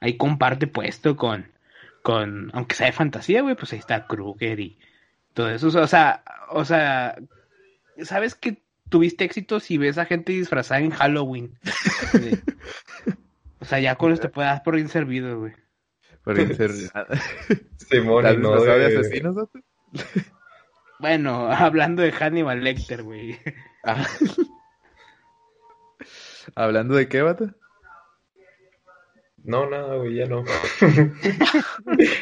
[0.00, 1.46] ahí comparte puesto con,
[2.02, 4.78] con, aunque sea de fantasía, güey, pues ahí está Kruger y
[5.34, 7.16] todo eso, o sea, o sea,
[8.02, 11.58] ¿sabes que tuviste éxito si ves a gente disfrazada en Halloween?
[12.12, 12.30] Sí.
[13.58, 15.52] O sea, ya con esto te puedes dar por bien servido, güey.
[16.22, 16.70] Por ser
[17.90, 19.48] Simón, y ¿Estás no de asesinos?
[21.00, 23.38] Bueno, hablando de Hannibal Lecter, güey.
[23.82, 24.06] Ah.
[26.54, 27.50] ¿Hablando de qué, vato?
[29.42, 30.44] No, nada, güey, ya no.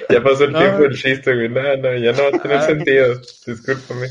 [0.09, 0.59] Ya pasó el No.
[0.61, 1.49] tiempo del chiste, güey.
[1.49, 2.63] No, no, ya no va a tener Ah.
[2.63, 3.15] sentido.
[3.47, 4.09] Discúlpame.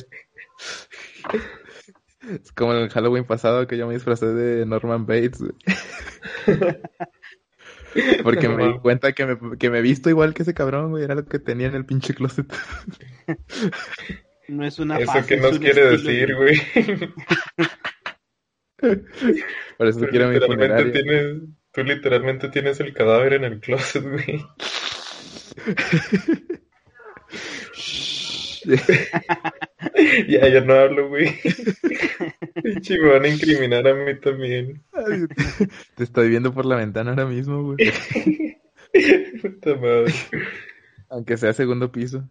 [2.30, 5.54] Es como el Halloween pasado que yo me disfracé de Norman Bates, güey.
[8.24, 11.04] Porque me di cuenta que me, que me he visto igual que ese cabrón, güey.
[11.04, 12.52] Era lo que tenía en el pinche closet.
[14.48, 16.60] No es una ¿Eso fase, qué nos quiere estilo, decir, güey?
[19.78, 20.40] Por eso quiero mi
[20.92, 24.44] tienes, tú literalmente tienes el cadáver en el closet, güey.
[30.28, 31.28] Ya, ya no hablo, güey.
[32.64, 34.84] Pinche, me van a incriminar a mí también.
[34.94, 35.26] Ay,
[35.96, 37.78] Te estoy viendo por la ventana ahora mismo, güey.
[39.42, 40.14] Puta madre.
[41.10, 42.28] Aunque sea segundo piso.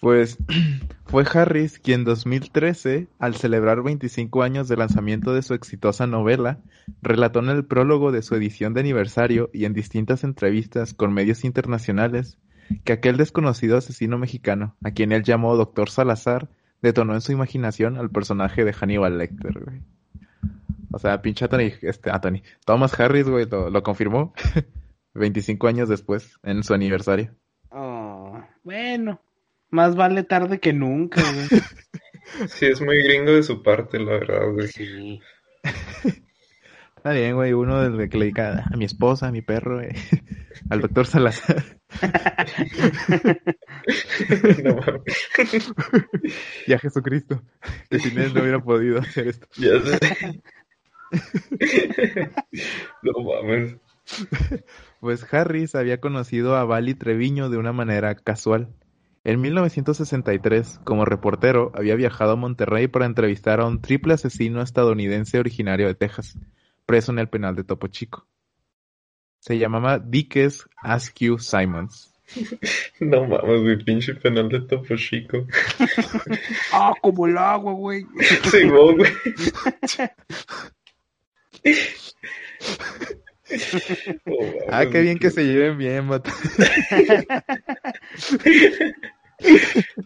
[0.00, 0.38] Pues
[1.06, 6.60] fue Harris quien en 2013, al celebrar 25 años de lanzamiento de su exitosa novela,
[7.02, 11.44] relató en el prólogo de su edición de aniversario y en distintas entrevistas con medios
[11.44, 12.38] internacionales
[12.84, 16.48] que aquel desconocido asesino mexicano, a quien él llamó Doctor Salazar,
[16.82, 19.82] detonó en su imaginación al personaje de Hannibal Lecter, güey.
[20.92, 24.32] O sea, pinche Anthony, este, Anthony, Thomas Harris, güey, lo, lo confirmó
[25.14, 27.34] 25 años después, en su aniversario.
[27.70, 29.20] Oh, bueno,
[29.70, 31.62] más vale tarde que nunca, güey.
[32.48, 34.66] Sí, es muy gringo de su parte, la verdad, güey.
[34.66, 35.20] Sí.
[37.06, 39.90] Está bien, güey, uno del que le dedica a mi esposa, a mi perro, güey.
[40.70, 41.64] al doctor Salazar.
[44.64, 44.80] No
[46.66, 47.40] y a Jesucristo,
[47.88, 49.46] que sin él no hubiera podido hacer esto.
[49.56, 50.42] Ya sé.
[53.02, 53.76] No mames.
[54.98, 58.74] Pues Harris había conocido a Bali Treviño de una manera casual.
[59.22, 65.38] En 1963, como reportero, había viajado a Monterrey para entrevistar a un triple asesino estadounidense
[65.38, 66.36] originario de Texas,
[66.86, 68.26] preso en el penal de Topo Chico.
[69.40, 72.12] Se llamaba Dickes Askew Simons.
[72.98, 75.46] No mames, güey, pinche penal de Topo Chico.
[76.72, 78.04] Ah, como el agua, güey.
[78.50, 79.12] Sí, güey.
[84.68, 86.30] Ah, qué bien que se lleven bien, vato.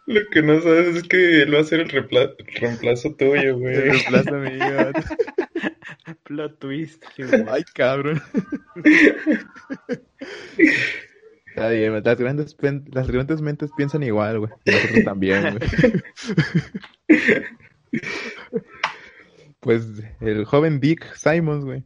[0.06, 3.58] Lo que no sabes es que él va a ser el repla- el reemplazo tuyo,
[3.58, 3.74] güey.
[3.76, 5.00] reemplaza a mí, vato.
[6.24, 7.04] Plot twist.
[7.48, 8.20] Ay, cabrón.
[11.46, 12.56] Está bien, las grandes,
[12.92, 14.52] las grandes mentes piensan igual, güey.
[14.66, 16.02] Nosotros también, güey.
[19.60, 19.86] Pues
[20.20, 21.84] el joven Dick Simons, güey.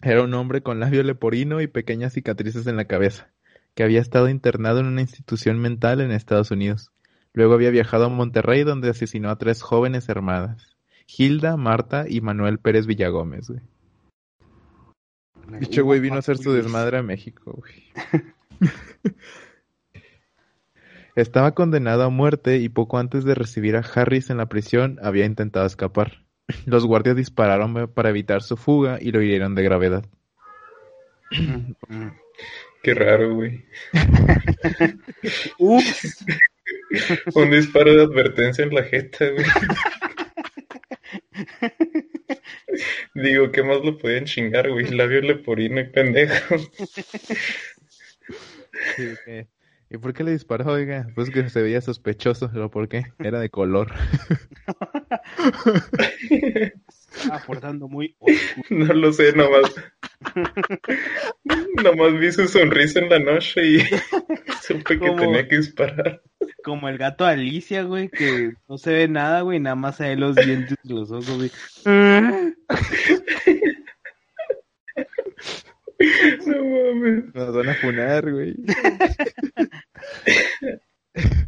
[0.00, 3.32] Era un hombre con labio leporino y pequeñas cicatrices en la cabeza,
[3.74, 6.90] que había estado internado en una institución mental en Estados Unidos.
[7.32, 12.58] Luego había viajado a Monterrey donde asesinó a tres jóvenes hermanas, Hilda, Marta y Manuel
[12.58, 13.60] Pérez Villagómez, güey.
[15.60, 17.84] Dicho güey vino a hacer su desmadre a México, güey.
[21.16, 25.26] Estaba condenado a muerte y poco antes de recibir a Harris en la prisión había
[25.26, 26.24] intentado escapar.
[26.66, 30.04] Los guardias dispararon para evitar su fuga y lo hirieron de gravedad.
[32.84, 33.64] Qué raro, güey.
[35.58, 36.22] Ups.
[37.34, 39.46] Un disparo de advertencia en la jeta, güey.
[43.14, 44.90] Digo, ¿qué más lo podían chingar, güey?
[44.90, 46.56] Labio leporino y pendejo.
[48.96, 49.14] Sí,
[49.88, 51.08] ¿Y por qué le disparó, oiga?
[51.14, 53.04] Pues que se veía sospechoso, pero ¿por qué?
[53.18, 53.94] Era de color.
[57.30, 58.34] Aportando muy oscuro.
[58.70, 59.74] No lo sé, nomás.
[61.82, 63.78] Nomás vi su sonrisa en la noche y
[64.62, 66.22] supe que tenía que disparar.
[66.62, 70.16] Como el gato Alicia, güey, que no se ve nada, güey, nada más se ve
[70.16, 71.50] los dientes y los ojos, güey.
[76.46, 77.34] No mames.
[77.34, 78.54] Nos van a funar, güey.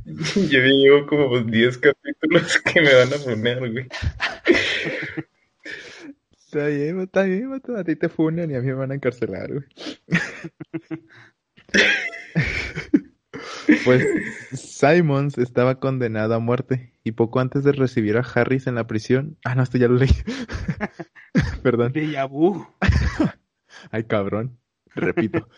[0.05, 3.89] Yo llevo como 10 capítulos que me van a poner, güey.
[6.57, 7.53] Está bien, está bien.
[7.77, 9.67] A ti te funan y a mí me van a encarcelar, güey.
[13.85, 14.05] Pues
[14.53, 19.37] Simons estaba condenado a muerte y poco antes de recibir a Harris en la prisión.
[19.45, 20.11] Ah, no, esto ya lo leí.
[21.63, 21.93] Perdón.
[22.31, 22.67] Vu.
[23.91, 24.59] Ay, cabrón.
[24.95, 25.49] Repito.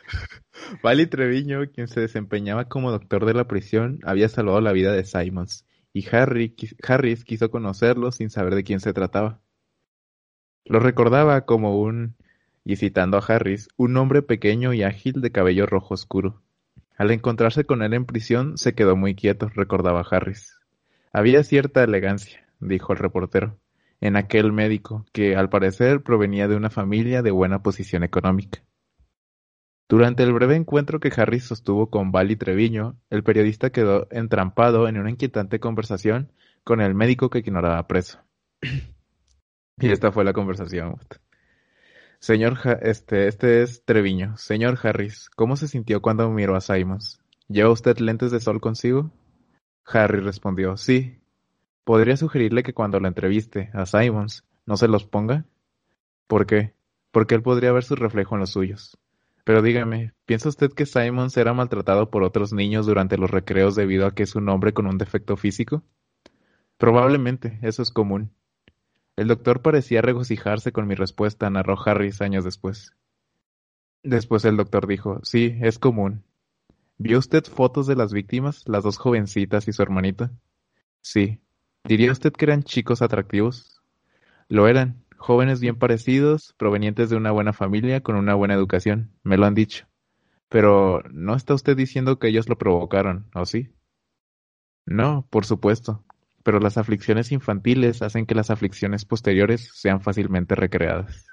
[0.82, 5.04] Vali Treviño, quien se desempeñaba como doctor de la prisión, había salvado la vida de
[5.04, 9.40] Simons, y Harry, Harris quiso conocerlo sin saber de quién se trataba.
[10.68, 12.14] Lo recordaba como un,
[12.62, 16.42] y citando a Harris, un hombre pequeño y ágil de cabello rojo oscuro.
[16.98, 20.60] Al encontrarse con él en prisión, se quedó muy quieto, recordaba Harris.
[21.10, 23.56] Había cierta elegancia, dijo el reportero,
[24.02, 28.62] en aquel médico, que al parecer provenía de una familia de buena posición económica.
[29.88, 34.98] Durante el breve encuentro que Harris sostuvo con Vali Treviño, el periodista quedó entrampado en
[34.98, 36.30] una inquietante conversación
[36.62, 38.18] con el médico que ignoraba preso.
[39.80, 40.96] y esta fue la conversación.
[42.18, 44.36] Señor, este, este es Treviño.
[44.36, 47.20] Señor Harris, ¿cómo se sintió cuando miró a Simons?
[47.48, 49.10] ¿Lleva usted lentes de sol consigo?
[49.86, 51.20] Harry respondió, sí.
[51.84, 55.46] ¿Podría sugerirle que cuando lo entreviste a Simons no se los ponga?
[56.26, 56.74] ¿Por qué?
[57.10, 58.98] Porque él podría ver su reflejo en los suyos.
[59.44, 64.06] Pero dígame, ¿piensa usted que Simons era maltratado por otros niños durante los recreos debido
[64.06, 65.82] a que es un hombre con un defecto físico?
[66.76, 68.30] Probablemente, eso es común.
[69.18, 72.94] El doctor parecía regocijarse con mi respuesta, narró Harris años después.
[74.04, 76.22] Después el doctor dijo, sí, es común.
[76.98, 80.30] ¿Vio usted fotos de las víctimas, las dos jovencitas y su hermanita?
[81.00, 81.40] Sí.
[81.82, 83.82] ¿Diría usted que eran chicos atractivos?
[84.48, 89.36] Lo eran, jóvenes bien parecidos, provenientes de una buena familia, con una buena educación, me
[89.36, 89.88] lo han dicho.
[90.48, 93.72] Pero ¿no está usted diciendo que ellos lo provocaron, o sí?
[94.86, 96.04] No, por supuesto,
[96.42, 101.26] pero las aflicciones infantiles hacen que las aflicciones posteriores sean fácilmente recreadas.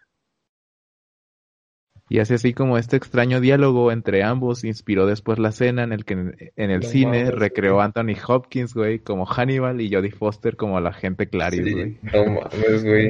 [2.08, 6.06] Y así así como este extraño diálogo entre ambos inspiró después la escena en el
[6.06, 6.14] que
[6.56, 7.86] en el cine mames, recreó güey.
[7.86, 11.98] Anthony Hopkins, güey, como Hannibal y Jodie Foster como la agente Clarice, Sí, güey.
[12.02, 13.10] no mames, güey.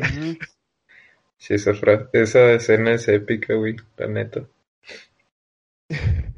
[1.38, 1.72] Sí, esa,
[2.14, 4.48] esa escena es épica, güey, la neta.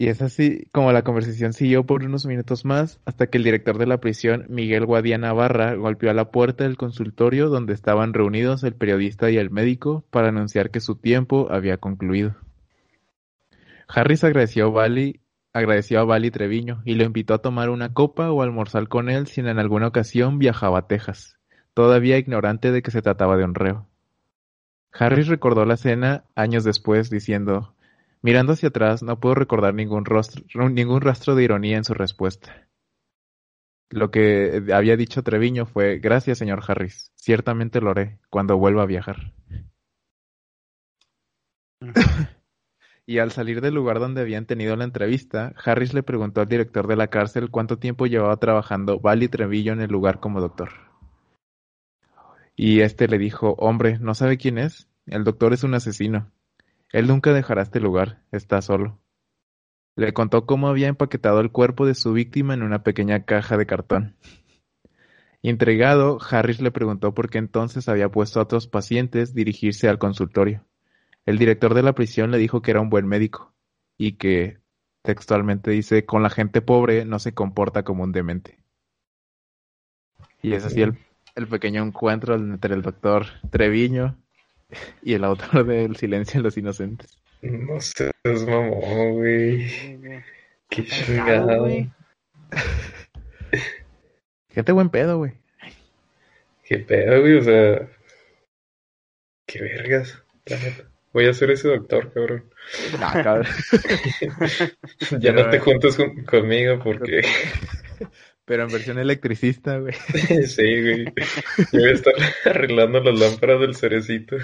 [0.00, 3.76] Y es así como la conversación siguió por unos minutos más hasta que el director
[3.76, 8.64] de la prisión, Miguel Guadiana Barra, golpeó a la puerta del consultorio donde estaban reunidos
[8.64, 12.34] el periodista y el médico para anunciar que su tiempo había concluido.
[13.88, 15.20] Harris agradeció a Bali,
[15.52, 19.26] agradeció a Bali Treviño y lo invitó a tomar una copa o almorzar con él
[19.26, 21.36] si en alguna ocasión viajaba a Texas,
[21.74, 23.86] todavía ignorante de que se trataba de un reo.
[24.94, 27.74] Harris recordó la cena años después diciendo
[28.22, 32.68] Mirando hacia atrás, no puedo recordar ningún, rostro, ningún rastro de ironía en su respuesta.
[33.88, 37.12] Lo que había dicho Treviño fue, gracias, señor Harris.
[37.16, 39.32] Ciertamente lo haré cuando vuelva a viajar.
[43.06, 46.86] y al salir del lugar donde habían tenido la entrevista, Harris le preguntó al director
[46.86, 50.70] de la cárcel cuánto tiempo llevaba trabajando Bali Treviño en el lugar como doctor.
[52.54, 54.88] Y este le dijo, hombre, ¿no sabe quién es?
[55.06, 56.30] El doctor es un asesino.
[56.92, 58.98] Él nunca dejará este lugar, está solo.
[59.96, 63.66] Le contó cómo había empaquetado el cuerpo de su víctima en una pequeña caja de
[63.66, 64.16] cartón.
[65.42, 70.64] Intrigado, Harris le preguntó por qué entonces había puesto a otros pacientes dirigirse al consultorio.
[71.26, 73.54] El director de la prisión le dijo que era un buen médico
[73.96, 74.58] y que,
[75.02, 78.58] textualmente dice, con la gente pobre no se comporta como un demente.
[80.42, 80.98] Y es así el,
[81.34, 84.16] el pequeño encuentro entre el doctor Treviño
[85.02, 87.18] y el autor de El silencio de los inocentes.
[87.42, 89.66] No seas mamón, güey.
[90.68, 91.66] Qué chingado.
[94.50, 95.32] Gente buen pedo, güey.
[96.64, 97.88] Qué pedo, güey, o sea.
[99.46, 100.84] Qué vergas, la neta.
[101.12, 102.44] Voy a ser ese doctor, cabrón.
[103.00, 103.46] Nah, cabrón.
[105.18, 107.22] ya no te juntes con, conmigo porque.
[108.50, 109.94] Pero en versión electricista, güey.
[110.48, 111.04] sí, güey.
[111.72, 114.34] Yo voy a estar arreglando las lámparas del cerecito.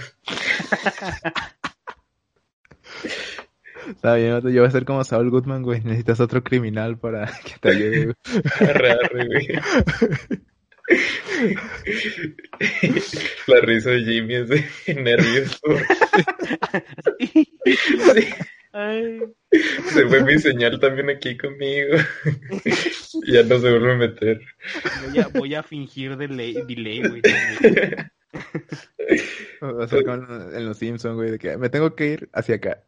[3.89, 5.81] Está bien, yo voy a ser como Saul Goodman, güey.
[5.81, 8.15] Necesitas otro criminal para que te ayude, güey.
[8.61, 9.49] Arre, arre, güey.
[13.49, 15.59] La risa de Jimmy es de nervioso.
[18.79, 19.21] Ay.
[19.89, 21.97] Se fue mi señal también aquí conmigo.
[23.27, 24.41] ya no se vuelve a meter.
[25.09, 27.23] Voy a, voy a fingir delay, delay güey.
[29.63, 30.17] Va a ser como
[30.53, 32.85] en los Simpsons, güey, de que me tengo que ir hacia acá.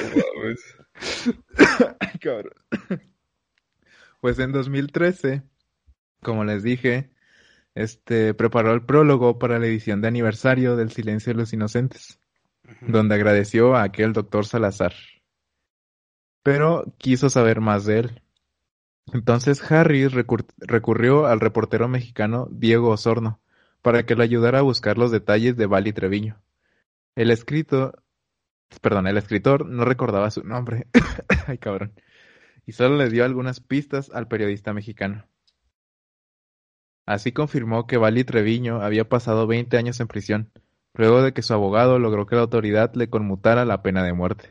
[2.21, 2.55] cabrón.
[4.21, 5.43] Pues en 2013,
[6.23, 7.11] como les dije,
[7.75, 12.19] este preparó el prólogo para la edición de aniversario del Silencio de los Inocentes,
[12.81, 14.95] donde agradeció a aquel doctor Salazar.
[16.43, 18.23] Pero quiso saber más de él.
[19.13, 23.41] Entonces Harris recur recurrió al reportero mexicano Diego Osorno
[23.83, 26.43] para que le ayudara a buscar los detalles de Bali Treviño.
[27.15, 27.95] El escrito,
[28.81, 30.87] perdón, el escritor no recordaba su nombre.
[31.47, 31.93] Ay, cabrón.
[32.67, 35.27] Y solo le dio algunas pistas al periodista mexicano.
[37.07, 40.51] Así confirmó que Bali Treviño había pasado 20 años en prisión,
[40.99, 44.51] luego de que su abogado logró que la autoridad le conmutara la pena de muerte.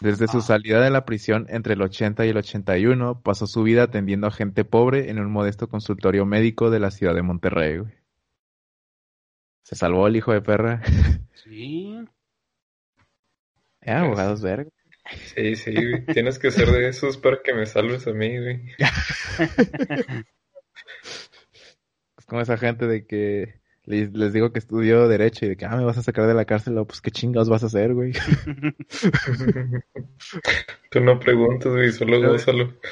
[0.00, 3.84] Desde su salida de la prisión entre el 80 y el 81, pasó su vida
[3.84, 7.78] atendiendo a gente pobre en un modesto consultorio médico de la ciudad de Monterrey.
[7.78, 7.92] Güey.
[9.62, 10.82] Se salvó el hijo de perra.
[11.34, 11.98] Sí.
[13.80, 14.70] Eh, abogados verga.
[15.34, 16.06] Sí, sí, güey.
[16.06, 18.62] Tienes que ser de esos para que me salves a mí, güey.
[22.16, 25.64] Es como esa gente de que les, les digo que estudió Derecho y de que,
[25.64, 28.12] ah, me vas a sacar de la cárcel, pues qué chingados vas a hacer, güey.
[30.90, 32.72] Tú no preguntas, güey, solo gózalo.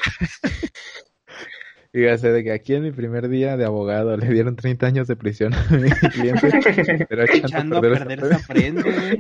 [1.93, 4.86] Y ya sé de que aquí en mi primer día de abogado le dieron 30
[4.86, 7.07] años de prisión a mi cliente.
[7.09, 9.18] Pero Echando a perder se aprende, güey.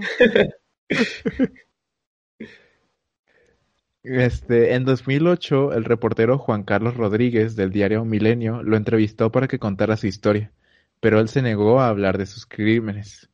[4.02, 9.58] Este, en 2008, el reportero Juan Carlos Rodríguez del diario Milenio lo entrevistó para que
[9.58, 10.52] contara su historia,
[11.00, 13.30] pero él se negó a hablar de sus crímenes.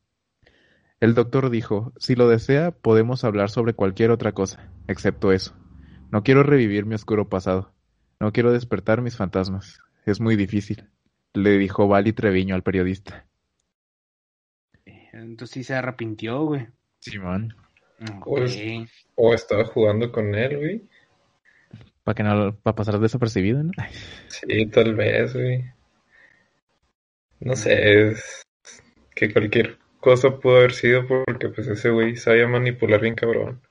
[0.99, 5.53] El doctor dijo, si lo desea, podemos hablar sobre cualquier otra cosa, excepto eso.
[6.11, 7.73] No quiero revivir mi oscuro pasado.
[8.19, 9.79] No quiero despertar mis fantasmas.
[10.05, 10.89] Es muy difícil,
[11.33, 13.27] le dijo Vali Treviño al periodista.
[15.13, 16.67] Entonces sí se arrepintió, güey.
[16.99, 17.55] Simón.
[19.15, 20.83] O estaba jugando con él, güey.
[22.03, 23.71] Para que no, para pasar desapercibido, ¿no?
[24.27, 25.65] Sí, tal vez, güey.
[27.39, 28.43] No sé, es
[29.15, 33.61] que cualquier cosa pudo haber sido porque pues ese güey sabía manipular bien cabrón.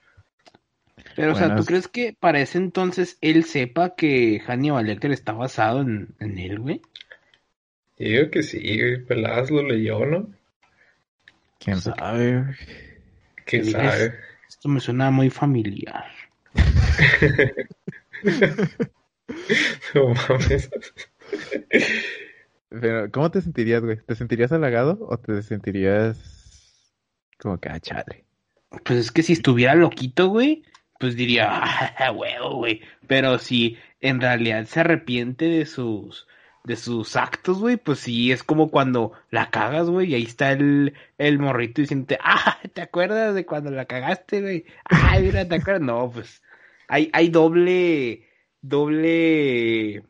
[1.15, 5.13] Pero, o sea, ¿tú es- crees que para ese entonces él sepa que Hannibal Lecter
[5.13, 6.81] está basado en, en él, güey?
[7.99, 9.05] Yo digo que sí, güey.
[9.05, 10.29] Peláez lo leyó, ¿no?
[11.59, 12.45] ¿Quién sabe?
[13.47, 14.15] ¿Quién sabe?
[14.49, 16.05] Esto me suena muy familiar.
[19.95, 20.71] No mames.
[22.81, 23.99] Pero, ¿cómo te sentirías, güey?
[23.99, 26.37] ¿Te sentirías halagado o te sentirías
[27.39, 28.25] como que, ah, chale?
[28.85, 30.65] Pues es que si estuviera loquito, güey,
[30.99, 31.49] pues diría,
[31.99, 32.81] ah, huevo, güey.
[33.07, 36.27] Pero si en realidad se arrepiente de sus,
[36.65, 40.53] de sus actos, güey, pues sí, es como cuando la cagas, güey, y ahí está
[40.53, 44.65] el, el morrito diciendo, ah, ¿te acuerdas de cuando la cagaste, güey?
[44.85, 45.83] Ay, mira, ¿te acuerdas?
[45.83, 46.43] No, pues
[46.89, 48.29] hay, hay doble,
[48.63, 50.05] doble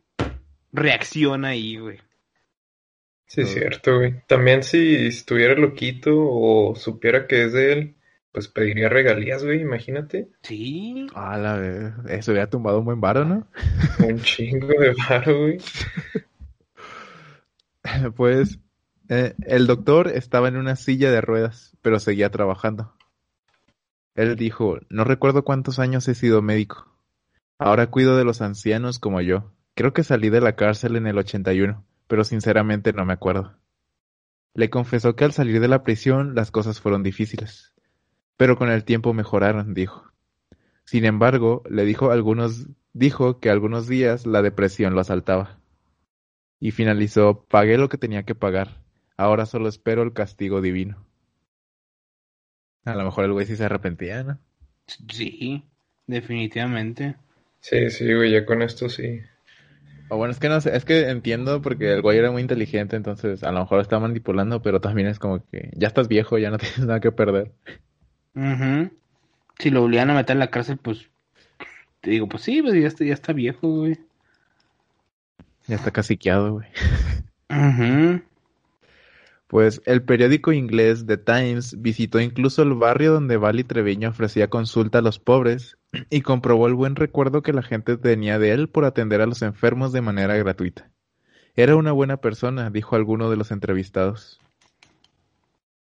[0.73, 2.06] reacción ahí, güey.
[3.27, 4.23] Sí, es cierto, güey.
[4.27, 7.97] También si estuviera loquito o supiera que es de él,
[8.33, 10.29] pues pediría regalías, güey, imagínate.
[10.43, 11.07] Sí.
[11.15, 11.93] Ah, la vez.
[12.09, 13.49] Eso hubiera tumbado un buen varo, ¿no?
[13.99, 15.59] Un chingo de varo, güey.
[18.17, 18.59] Pues
[19.09, 22.93] eh, el doctor estaba en una silla de ruedas, pero seguía trabajando.
[24.17, 26.89] Él dijo, no recuerdo cuántos años he sido médico.
[27.59, 29.53] Ahora cuido de los ancianos como yo.
[29.75, 33.57] Creo que salí de la cárcel en el 81, pero sinceramente no me acuerdo.
[34.55, 37.75] Le confesó que al salir de la prisión las cosas fueron difíciles,
[38.37, 40.11] pero con el tiempo mejoraron, dijo.
[40.85, 45.59] Sin embargo, le dijo algunos, dijo que algunos días la depresión lo asaltaba.
[46.61, 48.81] Y finalizó, pagué lo que tenía que pagar.
[49.17, 51.05] Ahora solo espero el castigo divino.
[52.85, 54.39] A lo mejor el güey sí se arrepentía, ¿no?
[54.87, 55.65] Sí,
[56.07, 57.17] definitivamente.
[57.61, 59.21] Sí, sí, güey, ya con esto sí.
[60.09, 62.95] O bueno, es que no sé, es que entiendo porque el güey era muy inteligente,
[62.95, 66.51] entonces a lo mejor está manipulando, pero también es como que ya estás viejo, ya
[66.51, 67.53] no tienes nada que perder.
[68.35, 68.91] Ujú.
[69.59, 71.09] Si lo volvían a meter en la cárcel, pues
[72.01, 73.99] te digo, pues sí, pues ya está, ya está viejo, güey.
[75.67, 76.69] Ya está caciqueado, güey.
[77.51, 78.23] Ujú.
[79.49, 84.99] Pues el periódico inglés The Times visitó incluso el barrio donde Vali Treviño ofrecía consulta
[84.99, 85.79] a los pobres
[86.11, 89.43] y comprobó el buen recuerdo que la gente tenía de él por atender a los
[89.43, 90.91] enfermos de manera gratuita.
[91.55, 94.41] Era una buena persona, dijo alguno de los entrevistados.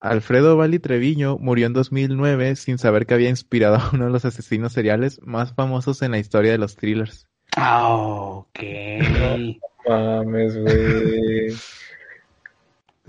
[0.00, 4.26] Alfredo Vali Treviño murió en 2009 sin saber que había inspirado a uno de los
[4.26, 7.26] asesinos seriales más famosos en la historia de los thrillers.
[7.56, 8.58] Ah, ok.
[9.88, 11.56] Mames, güey.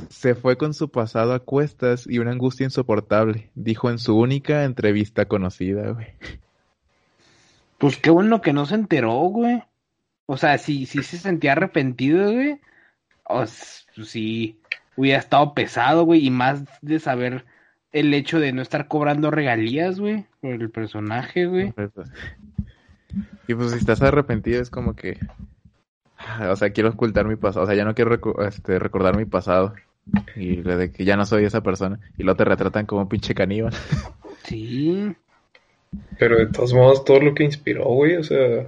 [0.10, 4.64] Se fue con su pasado a cuestas y una angustia insoportable, dijo en su única
[4.64, 6.08] entrevista conocida, güey.
[7.78, 9.64] Pues qué bueno que no se enteró, güey.
[10.26, 12.60] O sea, si, si se sentía arrepentido, güey.
[13.24, 14.16] O s- pues
[14.96, 16.26] hubiera estado pesado, güey.
[16.26, 17.46] Y más de saber
[17.92, 20.26] el hecho de no estar cobrando regalías, güey.
[20.42, 21.74] Por el personaje, güey.
[23.48, 25.20] Y pues si estás arrepentido es como que...
[26.50, 27.64] O sea, quiero ocultar mi pasado.
[27.64, 29.74] O sea, ya no quiero recu- este, recordar mi pasado.
[30.36, 32.00] Y lo de que ya no soy esa persona.
[32.18, 33.74] Y luego te retratan como un pinche caníbal.
[34.44, 35.14] Sí.
[36.20, 38.68] Pero de todos modos, todo lo que inspiró, güey, o sea,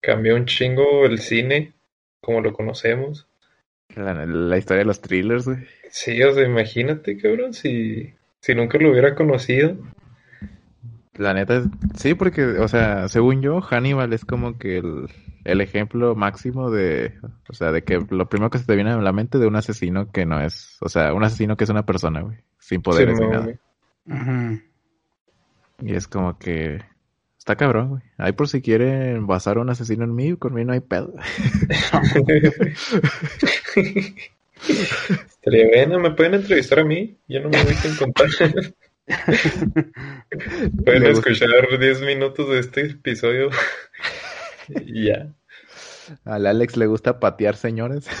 [0.00, 1.72] cambió un chingo el cine,
[2.20, 3.26] como lo conocemos.
[3.94, 5.58] La, la historia de los thrillers, güey.
[5.90, 9.76] Sí, o sea, imagínate, cabrón, si, si nunca lo hubiera conocido.
[11.16, 15.08] La neta, es- sí, porque, o sea, según yo, Hannibal es como que el,
[15.44, 17.14] el ejemplo máximo de,
[17.48, 19.56] o sea, de que lo primero que se te viene a la mente de un
[19.56, 23.18] asesino que no es, o sea, un asesino que es una persona, güey, sin poderes
[23.18, 23.48] ni nada.
[25.80, 26.80] Y es como que
[27.38, 28.02] está cabrón, güey.
[28.18, 31.14] Ahí por si quieren basar a un asesino en mí, conmigo no hay pedo.
[34.64, 37.16] Estaría bien, ¿me pueden entrevistar a mí?
[37.26, 38.28] Yo no me voy a contar.
[40.84, 43.50] Pueden escuchar 10 minutos de este episodio
[44.68, 45.34] y ya.
[46.24, 48.06] Al Alex le gusta patear señores.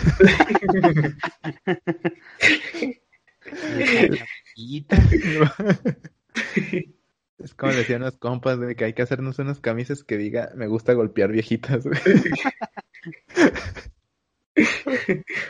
[7.38, 10.68] Es como decían los compas de que hay que hacernos unas camisas que diga me
[10.68, 11.84] gusta golpear viejitas.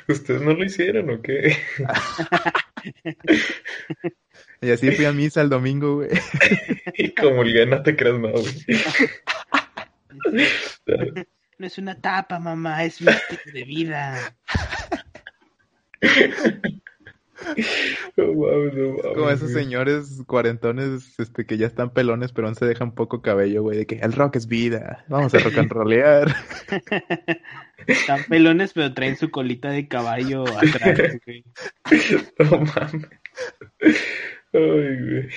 [0.09, 1.55] ¿Ustedes no lo hicieron o qué?
[4.63, 6.09] Y así fui a misa el domingo, güey.
[6.95, 8.55] Y como el no te creas, no, güey.
[11.59, 14.35] No es una tapa, mamá, es mi estilo de vida.
[18.17, 19.65] No mames, no mames, Como esos güey.
[19.65, 23.87] señores cuarentones este, que ya están pelones pero aún se dejan poco cabello, güey, de
[23.87, 26.35] que el rock es vida, vamos a rock and rollear.
[27.87, 31.45] Están pelones, pero traen su colita de caballo atrás, güey.
[32.39, 33.09] No mames.
[34.53, 35.29] Ay, güey.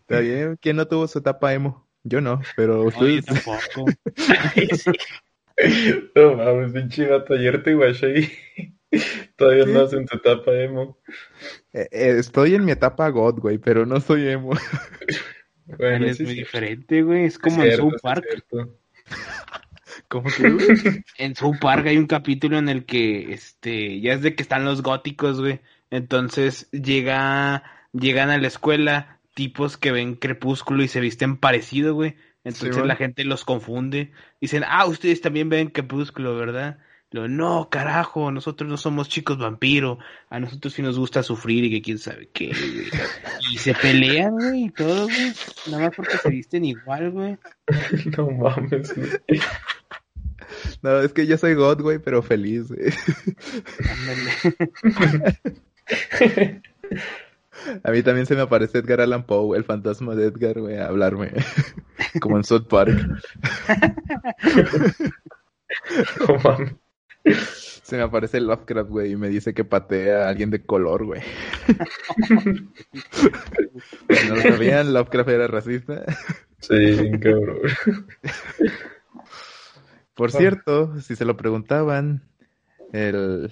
[0.00, 1.88] Está bien, ¿quién no tuvo su etapa emo?
[2.04, 3.24] Yo no, pero ustedes...
[3.24, 3.90] tampoco.
[6.14, 7.34] No mames, pinche vato.
[7.34, 8.74] Ayer te guaché y
[9.36, 10.98] Todavía andas en tu etapa emo.
[11.72, 14.52] Eh, eh, estoy en mi etapa God, güey, pero no soy emo.
[15.78, 17.24] Bueno, es sí, muy sí, diferente, güey.
[17.24, 18.24] Es como cierto, en sí South Park.
[20.08, 21.04] ¿Cómo que, güey?
[21.16, 24.64] En South Park hay un capítulo en el que, este, ya es de que están
[24.64, 25.60] los góticos, güey.
[25.88, 32.16] Entonces llega, llegan a la escuela tipos que ven Crepúsculo y se visten parecido, güey.
[32.44, 34.12] Entonces la gente los confunde.
[34.40, 36.78] Dicen, ah, ustedes también ven Crepúsculo, ¿verdad?
[37.12, 39.98] Lo, no, carajo, nosotros no somos chicos vampiro.
[40.30, 42.88] A nosotros sí nos gusta sufrir y que quién sabe qué, güey.
[43.52, 45.32] Y se pelean, güey, y todo, güey.
[45.70, 47.36] Nada más porque se visten igual, güey.
[48.16, 49.10] No mames, güey.
[50.82, 52.90] No, es que yo soy God, güey, pero feliz, güey.
[57.82, 60.86] A mí también se me aparece Edgar Allan Poe, el fantasma de Edgar, güey, a
[60.86, 61.32] hablarme.
[62.20, 62.98] Como en South Park.
[67.84, 71.22] Se me aparece Lovecraft, güey, y me dice que patea a alguien de color, güey.
[74.28, 76.04] No lo sabían, Lovecraft era racista.
[76.60, 77.58] Sí, cabrón.
[80.14, 82.22] Por cierto, si se lo preguntaban,
[82.92, 83.50] el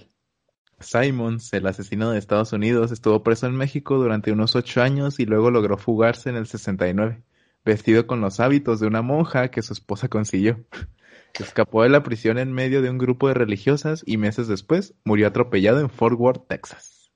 [0.81, 5.27] Simons, el asesino de Estados Unidos, estuvo preso en México durante unos ocho años y
[5.27, 7.23] luego logró fugarse en el 69,
[7.65, 10.65] vestido con los hábitos de una monja que su esposa consiguió.
[11.39, 15.29] Escapó de la prisión en medio de un grupo de religiosas y meses después murió
[15.29, 17.13] atropellado en Fort Worth, Texas.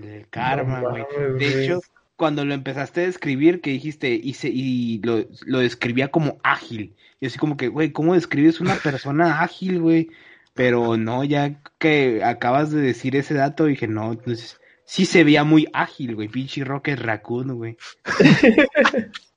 [0.00, 1.04] El karma, güey.
[1.38, 1.80] De hecho,
[2.16, 6.94] cuando lo empezaste a describir, que dijiste, y, se, y lo, lo describía como ágil.
[7.20, 10.10] Y así como que, güey, ¿cómo describes una persona ágil, güey?
[10.56, 15.44] Pero no, ya que acabas de decir ese dato, dije, no, entonces sí se veía
[15.44, 16.28] muy ágil, güey.
[16.28, 17.76] Pinche Rocket Raccoon, güey.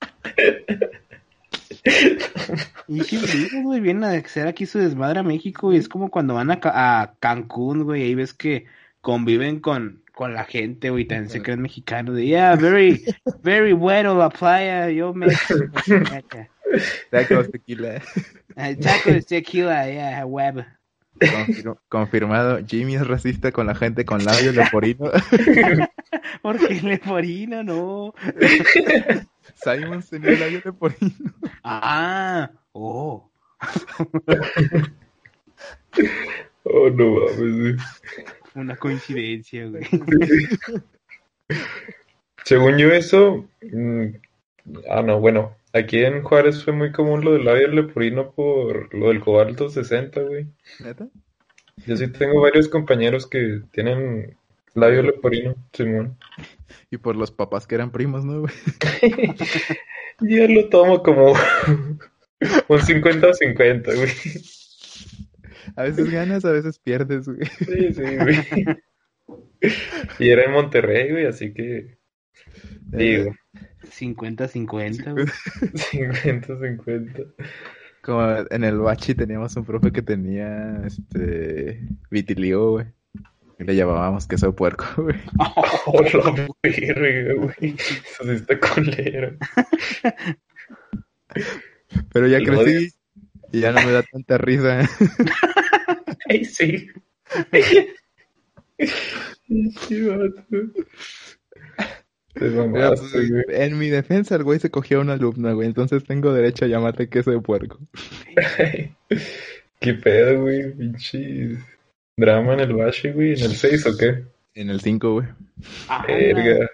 [2.88, 6.10] Y dije, "Mira, güey, vienen a hacer aquí su desmadre a México y es como
[6.10, 8.66] cuando van a, a Cancún, güey, ahí ves que
[9.00, 13.04] conviven con, con la gente, güey, también se creen mexicanos, de, yeah, very,
[13.42, 15.28] very bueno la playa, yo me...
[17.10, 18.02] Tacos, tequila.
[18.80, 20.64] Tacos, tequila, yeah, web.
[21.20, 25.10] Confir- confirmado, Jimmy es racista con la gente con labio leporino.
[26.42, 28.14] Porque leporino, no.
[29.54, 31.34] Simons tenía labio leporino.
[31.62, 33.30] Ah, oh.
[36.64, 37.76] Oh, no mames, güey.
[38.54, 39.82] Una coincidencia, güey.
[42.44, 44.04] Según yo eso, mm,
[44.90, 49.08] ah no, bueno, aquí en Juárez fue muy común lo del labio leporino por lo
[49.08, 50.46] del cobalto 60, güey.
[50.80, 51.08] ¿Neta?
[51.86, 54.36] Yo sí tengo varios compañeros que tienen
[54.74, 56.18] labio leporino, Simón.
[56.90, 58.52] Y por los papás que eran primos, ¿no, güey?
[60.20, 61.32] Yo lo tomo como
[62.68, 64.10] un 50-50, güey.
[65.76, 67.46] A veces ganas, a veces pierdes, güey.
[67.46, 68.66] Sí, sí, güey.
[70.18, 71.98] Y era en Monterrey, güey, así que
[72.86, 73.34] digo,
[73.82, 75.26] 50-50, güey.
[75.92, 77.32] 50-50.
[78.02, 82.86] Como en el bachi teníamos un profe que tenía, este, vitiligo, güey.
[83.58, 85.16] Y le llamábamos queso de puerco, güey.
[85.86, 87.74] Oh, la verga, güey.
[87.74, 89.36] Eso sí está culero.
[92.12, 92.94] Pero ya crecí
[93.52, 94.88] y ya no me da tanta risa.
[96.28, 96.86] Ay, sí.
[99.88, 100.44] Qué vato.
[102.34, 102.52] Pues,
[103.48, 105.66] en mi defensa, el güey se cogió a una alumna, güey.
[105.66, 107.78] Entonces tengo derecho a llamarle queso de puerco.
[108.58, 108.94] Ay,
[109.80, 110.72] Qué pedo, güey.
[110.72, 111.58] Pinche
[112.16, 113.32] drama en el bache, güey.
[113.32, 114.24] ¿En el 6 o qué?
[114.54, 115.26] En el 5, güey.
[116.06, 116.70] Verga.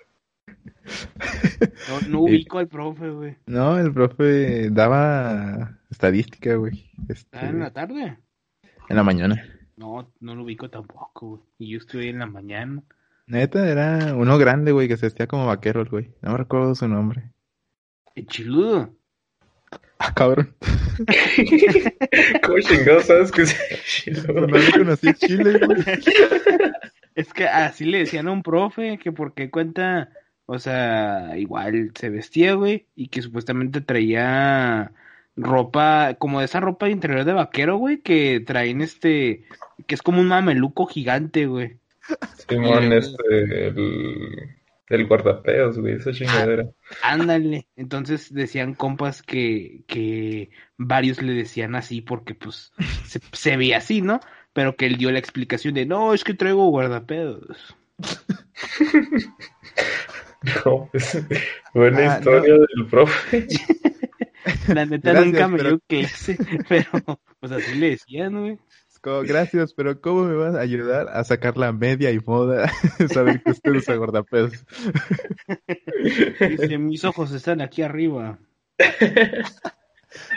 [1.89, 3.37] No, no ubico al profe, güey.
[3.47, 6.91] No, el profe daba estadística, güey.
[7.09, 8.19] Este, ¿Ah, en la tarde?
[8.89, 9.43] en la mañana.
[9.77, 11.43] No, no lo ubico tampoco, güey.
[11.59, 12.83] Y yo estuve en la mañana.
[13.27, 16.15] Neta, era uno grande, güey, que se vestía como vaquero, el güey.
[16.23, 17.33] No me recuerdo su nombre.
[18.15, 18.95] El chiludo.
[19.99, 20.55] Ah, cabrón.
[22.43, 25.83] ¿Cómo chingados sabes que es No le conocí Chile, güey.
[27.17, 30.11] Es que así le decían a un profe que porque cuenta,
[30.45, 34.93] o sea, igual se vestía, güey, y que supuestamente traía
[35.35, 39.45] ropa, como de esa ropa interior de vaquero, güey, que traen este,
[39.87, 41.79] que es como un mameluco gigante, güey.
[42.49, 44.33] Simón, este, el,
[44.89, 46.69] el guardapeos, güey, esa chingadera.
[47.03, 47.67] Ándale.
[47.77, 52.73] Entonces decían compas que, que varios le decían así porque pues
[53.05, 54.21] se, se veía así, ¿no?
[54.53, 57.77] Pero que él dio la explicación de, no, es que traigo guardapedos.
[60.65, 61.25] No, pues,
[61.75, 63.47] buena Ah, historia del profe.
[64.69, 66.39] La neta Gracias, nunca me pero- dio clase,
[66.69, 68.59] pero pues así le decían, güey.
[69.25, 72.69] Gracias, pero ¿cómo me vas a ayudar a sacar la media y moda?
[73.13, 74.65] Saber que usted usa gordapesos.
[76.41, 78.39] Dice, mis ojos están aquí arriba.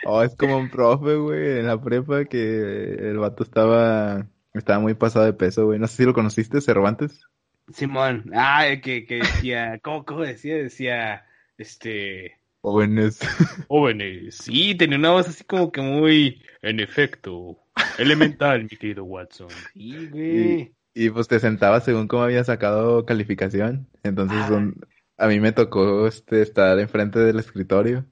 [0.06, 4.94] Oh, es como un profe, güey, en la prepa que el vato estaba, estaba muy
[4.94, 5.80] pasado de peso, güey.
[5.80, 7.26] No sé si lo conociste, Cervantes.
[7.74, 10.56] Simón, ah, que, que decía, ¿cómo, cómo decía?
[10.58, 11.26] Decía,
[11.58, 13.20] este, Jóvenes.
[13.68, 14.36] jóvenes.
[14.36, 17.58] Sí, tenía una voz así como que muy, en efecto,
[18.00, 19.50] elemental, mi querido Watson.
[19.74, 20.74] Sí, güey.
[20.94, 23.88] Y pues te sentabas según cómo había sacado calificación.
[24.04, 24.76] Entonces un-
[25.18, 28.06] a mí me tocó este, estar enfrente del escritorio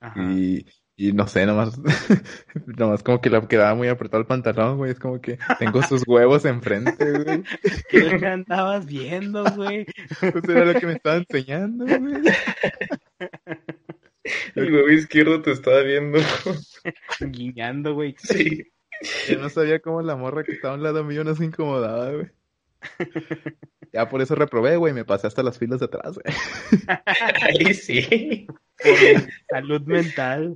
[0.00, 0.20] Ajá.
[0.32, 0.66] y,
[0.96, 1.80] y no sé, nomás,
[2.66, 4.90] nomás como que le quedaba muy apretado el pantalón, güey.
[4.92, 7.42] Es como que tengo sus huevos enfrente, güey.
[7.90, 9.86] ¿Qué andabas viendo, güey?
[10.20, 12.22] Pues era lo que me estaba enseñando, güey.
[14.54, 16.18] El huevo izquierdo te estaba viendo.
[17.20, 18.14] Guiñando, güey.
[18.18, 18.64] Sí.
[19.28, 22.10] Yo no sabía cómo la morra que estaba a un lado mío no se incomodaba,
[22.12, 22.30] güey.
[23.90, 24.92] Ya por eso reprobé, güey.
[24.92, 26.36] Me pasé hasta las filas de atrás, güey.
[27.40, 28.46] Ahí sí.
[28.82, 30.54] Por salud mental.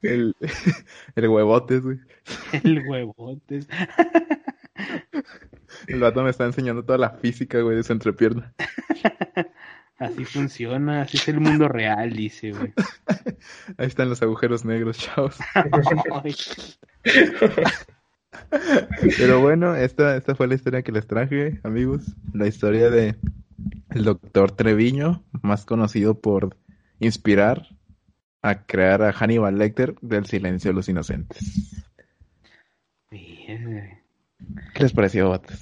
[0.00, 0.36] El,
[1.16, 1.98] el huevotes, güey.
[2.62, 3.66] El huevotes.
[5.88, 8.54] El vato me está enseñando toda la física, güey, de su entrepierna.
[10.00, 12.72] Así funciona, así es el mundo real, dice, güey.
[13.76, 15.36] Ahí están los agujeros negros, chavos.
[19.18, 22.16] Pero bueno, esta, esta fue la historia que les traje, amigos.
[22.32, 23.14] La historia de
[23.90, 26.56] el doctor Treviño, más conocido por
[26.98, 27.68] inspirar
[28.40, 31.84] a crear a Hannibal Lecter del Silencio de los Inocentes.
[33.10, 34.00] mierda.
[34.72, 35.58] ¿Qué les pareció, vatos?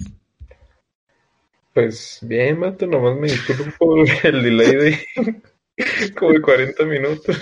[1.73, 5.43] Pues bien, Mato, nomás me disculpo por el delay de
[6.15, 7.37] como de 40 minutos.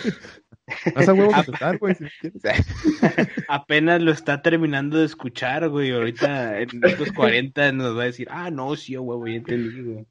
[0.94, 2.42] Vas a huevo contestar, güey, si quieres.
[3.48, 5.92] Apenas lo está terminando de escuchar, güey.
[5.92, 9.82] Ahorita en estos 40 nos va a decir, ah, no, sí, a huevo, ya entendí,
[9.82, 10.06] güey.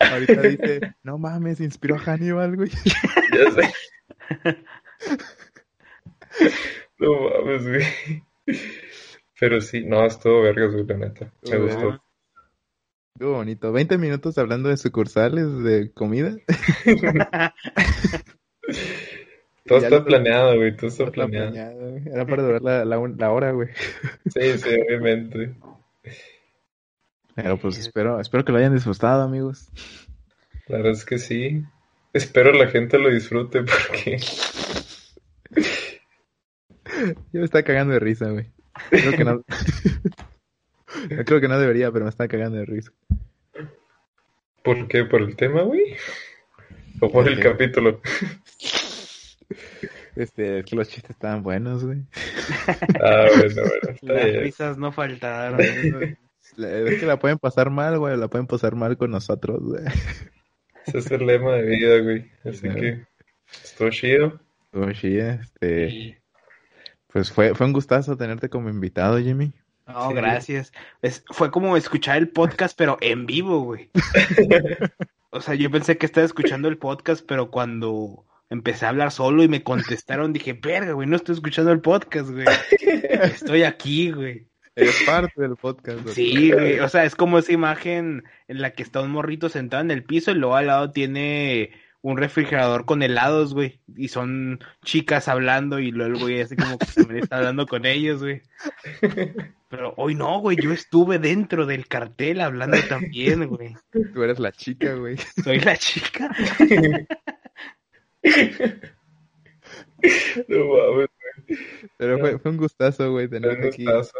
[0.00, 2.70] Ahorita dice, no mames, inspiró a Hannibal, güey.
[3.32, 4.58] Ya sé.
[6.98, 8.24] No mames, güey.
[9.38, 11.32] Pero sí, no, estuvo vergas, güey, la neta.
[11.48, 12.02] Me gustó.
[13.14, 13.72] Estuvo bonito.
[13.72, 16.36] 20 minutos hablando de sucursales, de comida.
[19.64, 21.96] Todo está planeado, güey, todo está Está planeado.
[21.98, 23.68] Era para durar la, la, un- la hora, güey.
[24.26, 25.54] Sí, sí, obviamente.
[27.36, 29.68] Pero pues espero, espero que lo hayan disfrutado, amigos.
[30.66, 31.64] La verdad es que sí.
[32.12, 34.18] Espero la gente lo disfrute porque
[37.32, 38.50] Yo me estaba cagando de risa, güey.
[38.90, 39.44] Creo que no.
[41.08, 42.90] Yo creo que no debería, pero me estaba cagando de risa.
[44.62, 45.04] ¿Por qué?
[45.04, 45.96] ¿Por el tema, güey?
[47.00, 48.00] ¿O por el capítulo?
[50.14, 52.02] Este, es que los chistes estaban buenos, güey.
[53.02, 54.40] Ah, bueno, bueno, está Las bien.
[54.42, 55.60] risas no faltaron.
[55.60, 58.16] Es que la pueden pasar mal, güey.
[58.16, 59.84] La pueden pasar mal con nosotros, güey.
[60.86, 62.30] Ese es el lema de vida, güey.
[62.44, 63.06] Así que
[63.64, 64.40] estuvo chido.
[64.72, 65.90] Uy, sí, este.
[65.90, 66.16] Sí.
[67.12, 69.52] Pues fue, fue un gustazo tenerte como invitado, Jimmy.
[69.94, 70.14] No, Sí.
[70.14, 70.72] gracias.
[71.02, 73.90] Es- fue como escuchar el podcast, pero en vivo, güey.
[75.34, 79.42] O sea, yo pensé que estaba escuchando el podcast, pero cuando empecé a hablar solo
[79.42, 82.44] y me contestaron, dije, verga, güey, no estoy escuchando el podcast, güey.
[82.82, 84.46] Estoy aquí, güey.
[84.76, 86.14] Eres parte del podcast, güey.
[86.14, 86.80] Sí, güey.
[86.80, 90.04] O sea, es como esa imagen en la que está un morrito sentado en el
[90.04, 91.70] piso y luego al lado tiene
[92.02, 93.80] un refrigerador con helados, güey.
[93.96, 97.86] Y son chicas hablando y luego el güey así como que también está hablando con
[97.86, 98.42] ellos, güey.
[99.68, 100.56] Pero hoy no, güey.
[100.60, 103.74] Yo estuve dentro del cartel hablando también, güey.
[104.12, 105.16] Tú eres la chica, güey.
[105.42, 106.28] Soy la chica.
[110.48, 111.08] No mames,
[111.96, 113.84] Pero fue, fue un gustazo, güey, tenerte aquí.
[113.84, 114.12] gustazo.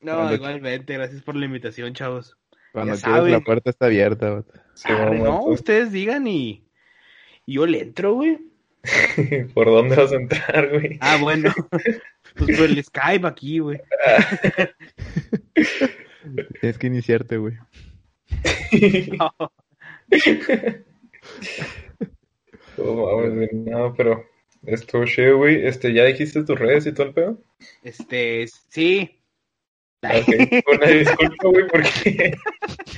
[0.00, 0.94] No, Cuando- igualmente.
[0.94, 2.36] Gracias por la invitación, chavos.
[2.72, 4.42] Cuando Ya quieras, la puerta está abierta, güey.
[4.74, 6.62] Sí, Arre, no, ustedes digan y
[7.48, 8.38] yo le entro, güey.
[9.54, 10.98] ¿Por dónde vas a entrar, güey?
[11.00, 11.52] Ah, bueno.
[12.36, 13.80] Pues por el Skype aquí, güey.
[16.60, 17.54] Tienes que iniciarte, güey.
[19.18, 19.32] No.
[22.76, 23.48] Güey.
[23.52, 24.24] No, pero
[24.66, 25.66] estuvo chido, güey.
[25.66, 27.42] Este, ¿ya dijiste tus redes y todo el pedo?
[27.82, 29.18] Este, sí.
[30.02, 32.36] Ok, una disculpa, güey, porque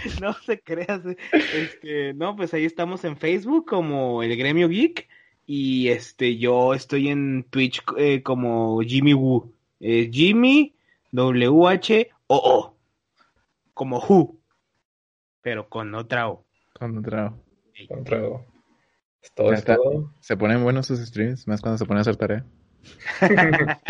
[0.21, 1.01] No se creas.
[1.33, 5.09] Este, no, pues ahí estamos en Facebook como el Gremio Geek.
[5.47, 9.53] Y este, yo estoy en Twitch eh, como Jimmy Woo.
[9.81, 10.75] Eh, Jimmy
[11.13, 12.77] W-H-O-O.
[13.75, 14.39] Como Who.
[15.43, 16.45] Pero con otra O.
[16.75, 17.35] Con otra-
[17.89, 18.19] contra
[19.23, 19.77] es todo, Ya es está.
[19.77, 20.15] todo.
[20.21, 22.45] Se ponen buenos sus streams, más cuando se ponen a hacer tarea.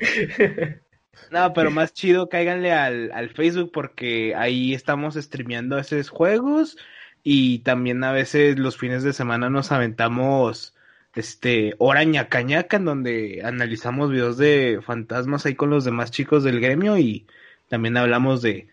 [1.30, 6.76] No, pero más chido, cáiganle al, al Facebook porque ahí estamos streameando esos juegos
[7.22, 10.74] y también a veces los fines de semana nos aventamos
[11.14, 16.42] este hora ñaca ñaca en donde analizamos videos de fantasmas ahí con los demás chicos
[16.42, 17.26] del gremio y
[17.68, 18.68] también hablamos de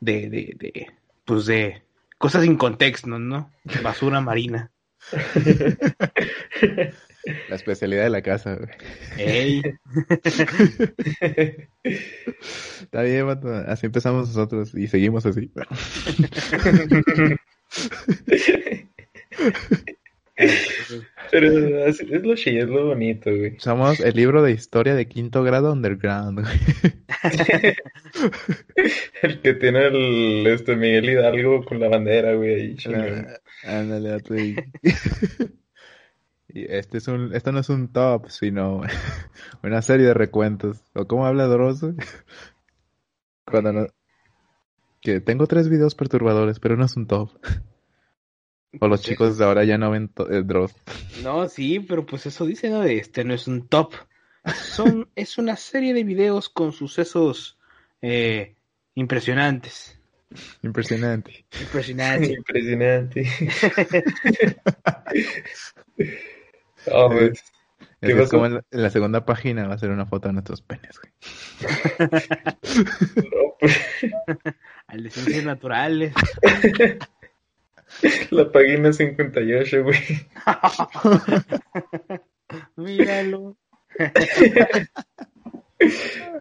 [0.00, 0.92] de, de, de
[1.24, 1.82] pues de
[2.18, 3.50] cosas sin contexto, ¿no?
[3.82, 4.70] Basura marina.
[7.48, 8.70] La especialidad de la casa, güey.
[9.18, 9.62] Ey.
[12.80, 13.48] Está bien, vato.
[13.66, 15.50] Así empezamos nosotros y seguimos así.
[21.30, 23.54] Pero así- es lo chido, es lo bonito, güey.
[23.58, 26.58] Somos el libro de historia de quinto grado underground, güey.
[29.22, 32.76] El que tiene el este Miguel Hidalgo con la bandera, güey, ahí.
[33.64, 34.56] Ah, Ándale, vato, y...
[36.54, 38.82] y este es un, esto no es un top, sino
[39.62, 40.82] una serie de recuentos.
[40.94, 41.80] ¿O cómo habla Dross?
[43.44, 43.86] Cuando no...
[45.00, 47.30] Que tengo tres videos perturbadores, pero no es un top.
[48.80, 50.74] O los chicos de ahora ya no ven eh, Dross.
[51.22, 52.80] No, sí, pero pues eso dice, ¿no?
[52.80, 53.92] De Este no es un top.
[54.54, 57.58] Son, es una serie de videos con sucesos
[58.00, 58.54] eh,
[58.94, 60.00] impresionantes.
[60.62, 61.44] Impresionante.
[61.60, 62.30] Impresionantes.
[62.30, 63.28] Impresionante.
[66.90, 67.32] Ah, güey.
[68.00, 70.34] ¿Qué Es como en la, en la segunda página va a ser una foto de
[70.34, 71.12] nuestros penes, güey.
[73.16, 73.78] No, pues,
[74.88, 76.12] Al de ciencias naturales.
[78.30, 79.98] la página 58, güey.
[82.76, 83.56] Míralo.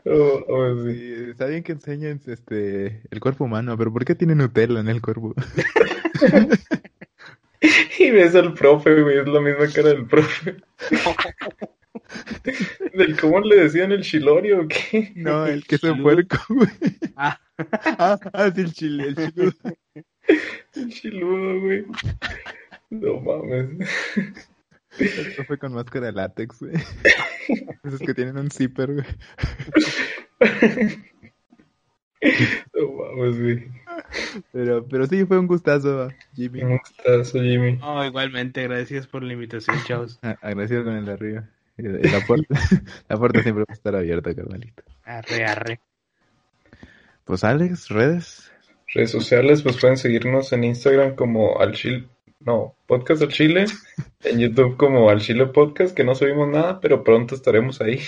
[0.06, 0.94] Oh, oh, sí.
[0.94, 4.88] Sí, está bien que enseñen este el cuerpo humano, pero ¿por qué tiene Nutella en
[4.88, 5.36] el cuerpo?
[8.00, 10.56] Y ves al profe, güey, es la misma cara del profe.
[12.94, 15.12] ¿Del cómo le decían el chilorio o qué?
[15.16, 16.04] No, el queso de Chiludo.
[16.04, 16.70] puerco, güey.
[17.16, 17.40] Ah.
[18.00, 19.54] Ah, ah, sí, el chile, el chiludo.
[20.74, 21.86] El chiludo, güey.
[22.90, 23.70] No mames.
[24.98, 26.74] El profe con máscara de látex, güey.
[27.84, 29.06] Esos que tienen un zipper, güey.
[32.74, 33.72] No mames, güey.
[34.52, 36.64] Pero, pero sí, fue un gustazo, Jimmy.
[36.64, 37.78] Un gustazo, Jimmy.
[37.78, 40.20] No, igualmente, gracias por la invitación, chavos.
[40.22, 41.50] Ah, Agradecido con el de arriba.
[41.78, 42.56] La puerta,
[43.10, 44.84] la puerta siempre va a estar abierta, carnalito.
[45.04, 45.80] Arre, arre.
[47.26, 48.52] Pues Alex, redes.
[48.94, 52.06] Redes sociales, pues pueden seguirnos en Instagram como al Chile,
[52.42, 53.66] no, Podcast al Chile,
[54.24, 58.02] en YouTube como al Chile Podcast, que no subimos nada, pero pronto estaremos ahí.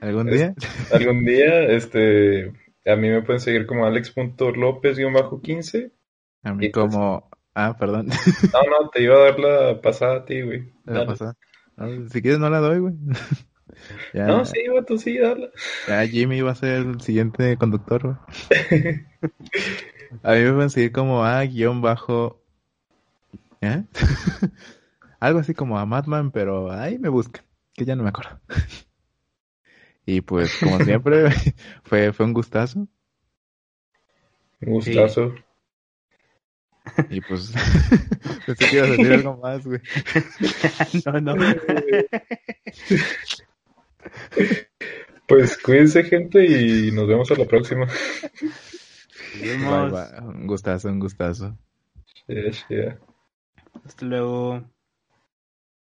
[0.00, 0.54] ¿Algún Es- día?
[0.92, 2.52] Algún día, este,
[2.88, 5.92] a mí me pueden seguir como alex.lopez-15.
[6.44, 7.28] A mí pues- como...
[7.54, 8.08] Ah, perdón.
[8.52, 10.72] No, no, te iba a dar la pasada a ti, güey.
[10.84, 11.34] La pasada.
[11.76, 12.94] No, si quieres no la doy, güey.
[14.14, 15.50] ya, No, sí, vato, sí, dale.
[15.88, 18.16] ya Jimmy va a ser el siguiente conductor, güey.
[20.22, 22.40] A mí me pueden seguir como a guion bajo...
[23.60, 23.82] ¿Eh?
[25.20, 28.40] Algo así como a Madman, pero ahí me buscan, que ya no me acuerdo.
[30.10, 31.28] Y pues, como siempre,
[31.84, 32.88] fue, fue un gustazo.
[34.62, 35.34] Un gustazo.
[37.10, 37.52] Y pues,
[38.46, 39.80] pensé que ibas a decir algo más, güey.
[41.04, 41.34] No, no.
[45.26, 47.86] Pues cuídense, gente, y nos vemos a la próxima.
[49.34, 50.20] Bye, bye.
[50.22, 51.54] Un gustazo, un gustazo.
[52.28, 52.98] Yeah, yeah.
[53.84, 54.64] Hasta luego.